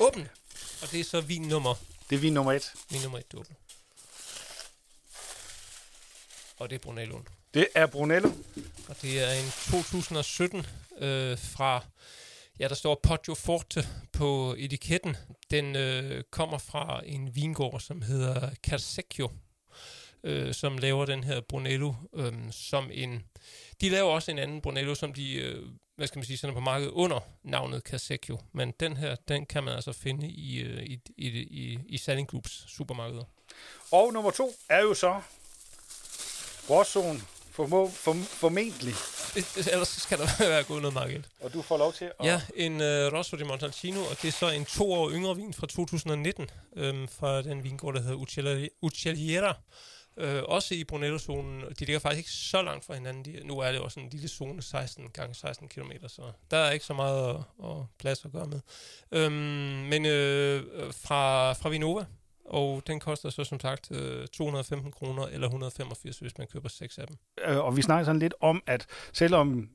Åben! 0.00 0.28
Og 0.82 0.90
det 0.90 1.00
er 1.00 1.04
så 1.04 1.20
vin 1.20 1.42
nummer... 1.42 1.74
Det 2.10 2.16
er 2.16 2.20
vin 2.20 2.32
nummer 2.32 2.52
et. 2.52 2.72
Vin 2.90 3.02
nummer 3.02 3.18
et, 3.18 3.34
åben. 3.34 3.56
Og 6.58 6.70
det 6.70 6.76
er 6.76 6.80
Brunello. 6.80 7.18
Det 7.54 7.68
er 7.74 7.86
Brunello. 7.86 8.30
Og 8.88 9.02
det 9.02 9.22
er 9.22 9.32
en 9.32 9.50
2017 9.50 10.66
øh, 10.98 11.38
fra... 11.38 11.84
Ja, 12.58 12.68
der 12.68 12.74
står 12.74 13.00
Poggio 13.02 13.34
Forte 13.34 13.86
på 14.12 14.54
etiketten. 14.58 15.16
Den 15.50 15.76
øh, 15.76 16.24
kommer 16.30 16.58
fra 16.58 17.02
en 17.06 17.34
vingård, 17.34 17.80
som 17.80 18.02
hedder 18.02 18.50
Casecchio 18.54 19.30
øh, 20.24 20.54
som 20.54 20.78
laver 20.78 21.04
den 21.04 21.24
her 21.24 21.40
Brunello 21.40 21.94
øh, 22.14 22.32
som 22.50 22.90
en... 22.92 23.24
De 23.80 23.88
laver 23.88 24.10
også 24.10 24.30
en 24.30 24.38
anden 24.38 24.60
Brunello, 24.60 24.94
som 24.94 25.12
de, 25.14 25.34
øh, 25.34 25.62
hvad 25.96 26.06
skal 26.06 26.18
man 26.18 26.24
sige, 26.24 26.36
sender 26.36 26.54
på 26.54 26.60
markedet 26.60 26.90
under 26.90 27.20
navnet 27.42 27.82
Casecchio. 27.82 28.38
Men 28.52 28.72
den 28.80 28.96
her, 28.96 29.16
den 29.28 29.46
kan 29.46 29.64
man 29.64 29.74
altså 29.74 29.92
finde 29.92 30.28
i, 30.28 30.60
øh, 30.60 30.82
i, 30.82 31.00
i, 31.16 31.28
i, 31.28 31.78
i 31.86 31.98
Selling 31.98 32.28
Groups 32.28 32.64
supermarkeder. 32.68 33.24
Og 33.92 34.12
nummer 34.12 34.30
to 34.30 34.54
er 34.68 34.80
jo 34.80 34.94
så 34.94 35.20
Warzone, 36.70 37.20
formo, 37.50 37.88
form, 37.88 38.22
formentlig 38.22 38.94
det, 39.34 39.68
ellers 39.72 39.88
skal 39.88 40.18
der 40.18 40.26
være 40.48 40.64
gået 40.64 40.82
noget 40.82 40.94
markant. 40.94 41.26
Og 41.40 41.52
du 41.52 41.62
får 41.62 41.78
lov 41.78 41.92
til 41.92 42.04
at... 42.04 42.26
Ja, 42.26 42.40
en 42.54 42.72
uh, 42.72 42.86
Rosso 42.86 43.36
di 43.36 43.44
Montalcino, 43.44 44.00
og 44.00 44.16
det 44.22 44.28
er 44.28 44.32
så 44.32 44.50
en 44.50 44.64
to 44.64 44.92
år 44.92 45.10
yngre 45.10 45.36
vin 45.36 45.54
fra 45.54 45.66
2019, 45.66 46.50
øhm, 46.76 47.08
fra 47.08 47.42
den 47.42 47.64
vingård, 47.64 47.94
der 47.94 48.00
hedder 48.00 48.68
Uccelliera. 48.82 49.56
Øh, 50.16 50.42
også 50.44 50.74
i 50.74 50.84
Brunello-zonen. 50.84 51.60
De 51.60 51.84
ligger 51.84 51.98
faktisk 51.98 52.18
ikke 52.18 52.30
så 52.30 52.62
langt 52.62 52.84
fra 52.84 52.94
hinanden. 52.94 53.24
De, 53.24 53.46
nu 53.46 53.58
er 53.58 53.72
det 53.72 53.80
også 53.80 54.00
en 54.00 54.08
lille 54.08 54.28
zone, 54.28 54.62
16 54.62 55.08
gange 55.08 55.34
16 55.34 55.68
km, 55.68 55.90
så 56.06 56.22
der 56.50 56.56
er 56.56 56.70
ikke 56.70 56.84
så 56.84 56.94
meget 56.94 57.30
at, 57.30 57.40
at 57.64 57.76
plads 57.98 58.24
at 58.24 58.32
gøre 58.32 58.46
med. 58.46 58.60
Øhm, 59.12 59.32
men 59.88 60.06
øh, 60.06 60.62
fra, 60.92 61.52
fra 61.52 61.68
Vinova, 61.68 62.04
og 62.44 62.82
den 62.86 63.00
koster 63.00 63.30
så 63.30 63.44
som 63.44 63.60
sagt 63.60 63.90
øh, 63.90 64.26
215 64.26 64.92
kroner 64.92 65.26
eller 65.26 65.46
185, 65.46 66.18
hvis 66.18 66.38
man 66.38 66.46
køber 66.46 66.68
seks 66.68 66.98
af 66.98 67.06
dem. 67.06 67.16
Øh, 67.46 67.58
og 67.58 67.76
vi 67.76 67.82
snakker 67.82 68.04
sådan 68.04 68.18
lidt 68.18 68.34
om, 68.40 68.62
at 68.66 68.86
selvom 69.12 69.68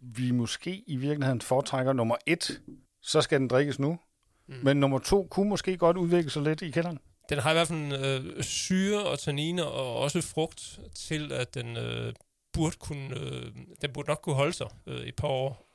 vi 0.00 0.30
måske 0.30 0.84
i 0.86 0.96
virkeligheden 0.96 1.40
foretrækker 1.40 1.92
nummer 1.92 2.16
et, 2.26 2.60
så 3.02 3.20
skal 3.20 3.40
den 3.40 3.48
drikkes 3.48 3.78
nu. 3.78 3.98
Mm. 4.46 4.54
Men 4.62 4.76
nummer 4.76 4.98
to 4.98 5.26
kunne 5.30 5.48
måske 5.48 5.76
godt 5.76 5.96
udvikle 5.96 6.30
sig 6.30 6.42
lidt 6.42 6.62
i 6.62 6.70
kælderen. 6.70 6.98
Den 7.28 7.38
har 7.38 7.50
i 7.50 7.54
hvert 7.54 7.68
fald 7.68 7.92
øh, 7.92 8.42
syre 8.42 9.04
og 9.04 9.18
tanniner 9.18 9.64
og 9.64 9.96
også 9.96 10.20
frugt 10.20 10.80
til, 10.94 11.32
at 11.32 11.54
den 11.54 11.76
øh, 11.76 12.14
burde 12.52 12.76
kunne, 12.76 13.20
øh, 13.20 13.52
den 13.82 13.92
burde 13.92 14.08
nok 14.08 14.20
kunne 14.22 14.34
holde 14.34 14.52
sig 14.52 14.68
øh, 14.86 15.00
et 15.00 15.16
par 15.16 15.28
år. 15.28 15.72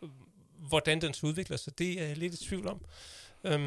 Hvordan 0.68 1.02
den 1.02 1.14
så 1.14 1.28
udvikler 1.28 1.58
sig, 1.58 1.80
det 1.80 2.02
er 2.02 2.08
jeg 2.08 2.18
lidt 2.18 2.34
i 2.34 2.46
tvivl 2.46 2.68
om. 2.68 2.86
Øhm, 3.44 3.62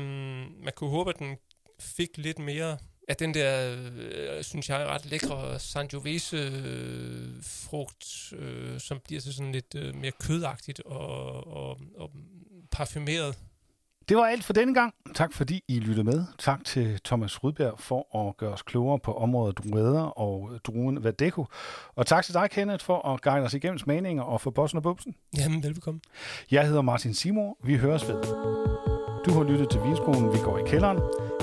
man 0.65 0.73
kunne 0.77 0.91
håbe, 0.91 1.11
at 1.11 1.19
den 1.19 1.37
fik 1.81 2.09
lidt 2.17 2.39
mere 2.39 2.79
af 3.09 3.17
den 3.17 3.35
der, 3.35 3.77
øh, 3.95 4.45
synes 4.45 4.69
jeg, 4.69 4.87
ret 4.87 5.07
lækre 5.07 5.59
Sangiovese-frugt, 5.59 8.33
øh, 8.33 8.75
øh, 8.75 8.81
som 8.81 9.01
bliver 9.05 9.21
til 9.21 9.35
sådan 9.35 9.53
lidt 9.53 9.75
øh, 9.75 9.95
mere 9.95 10.13
kødagtigt 10.13 10.81
og, 10.81 11.47
og, 11.47 11.81
og 11.97 12.11
parfumeret. 12.71 13.39
Det 14.11 14.19
var 14.19 14.27
alt 14.27 14.45
for 14.45 14.53
denne 14.53 14.75
gang. 14.75 14.95
Tak 15.15 15.33
fordi 15.33 15.65
I 15.69 15.79
lyttede 15.79 16.05
med. 16.05 16.25
Tak 16.39 16.65
til 16.65 17.01
Thomas 17.05 17.45
Rudberg 17.45 17.75
for 17.79 18.29
at 18.29 18.37
gøre 18.37 18.53
os 18.53 18.63
klogere 18.63 18.99
på 18.99 19.15
området 19.15 19.59
drueder 19.59 20.03
og 20.03 20.51
druen 20.65 21.05
Vadeko. 21.05 21.47
Og 21.97 22.07
tak 22.07 22.25
til 22.25 22.35
dig, 22.35 22.51
Kenneth, 22.51 22.85
for 22.85 23.09
at 23.09 23.23
guide 23.23 23.45
os 23.45 23.55
igennem 23.55 23.79
smagninger 23.79 24.23
og 24.23 24.41
for 24.41 24.51
bossen 24.51 24.77
og 24.77 24.83
bumsen. 24.83 25.15
Jamen, 25.39 25.63
velbekomme. 25.63 26.01
Jeg 26.51 26.67
hedder 26.67 26.83
Martin 26.83 27.15
Simor. 27.15 27.57
Vi 27.65 27.77
høres 27.77 28.09
ved. 28.09 28.23
Du 29.27 29.31
har 29.33 29.45
lyttet 29.51 29.71
til 29.71 29.81
Vinskolen 29.85 30.33
Vi 30.33 30.39
går 30.45 30.59
i 30.59 30.63
kælderen. 30.67 30.99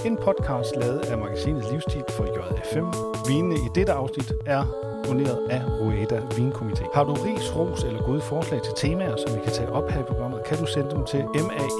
En 0.07 0.17
podcast 0.17 0.75
lavet 0.75 0.99
af 0.99 1.17
magasinet 1.17 1.63
Livsstil 1.71 2.03
for 2.09 2.25
JFM. 2.35 2.87
Vinene 3.27 3.55
i 3.55 3.69
dette 3.75 3.93
afsnit 3.93 4.33
er 4.45 4.63
doneret 5.05 5.39
af 5.49 5.61
Rueda 5.79 6.19
Vinkomité. 6.37 6.83
Har 6.93 7.03
du 7.03 7.13
ris, 7.13 7.55
ros 7.55 7.83
eller 7.83 8.01
gode 8.01 8.21
forslag 8.21 8.61
til 8.63 8.73
temaer, 8.75 9.15
som 9.15 9.35
vi 9.35 9.39
kan 9.43 9.53
tage 9.53 9.71
op 9.71 9.89
her 9.89 9.99
i 9.99 10.03
programmet, 10.03 10.43
kan 10.43 10.57
du 10.57 10.65
sende 10.65 10.89
dem 10.91 11.05
til 11.05 11.21
maes 11.47 11.73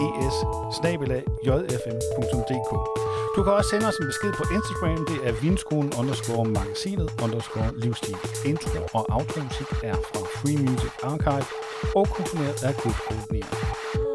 Du 3.35 3.43
kan 3.43 3.53
også 3.53 3.69
sende 3.69 3.87
os 3.87 3.97
en 4.01 4.07
besked 4.11 4.31
på 4.39 4.43
Instagram. 4.57 5.05
Det 5.11 5.19
er 5.27 5.33
vinskolen 5.41 5.91
underscore 5.99 6.45
magasinet 6.45 7.09
underscore 7.23 7.69
livsstil. 7.83 8.17
Intro 8.45 8.79
og 8.93 9.03
outro 9.17 9.39
musik 9.49 9.69
er 9.83 9.97
fra 10.09 10.21
Free 10.37 10.57
Music 10.65 10.93
Archive 11.03 11.47
og 11.95 12.05
komponeret 12.15 12.63
af 12.67 12.73
Kurt 12.81 12.99
Goldnier. 13.07 14.06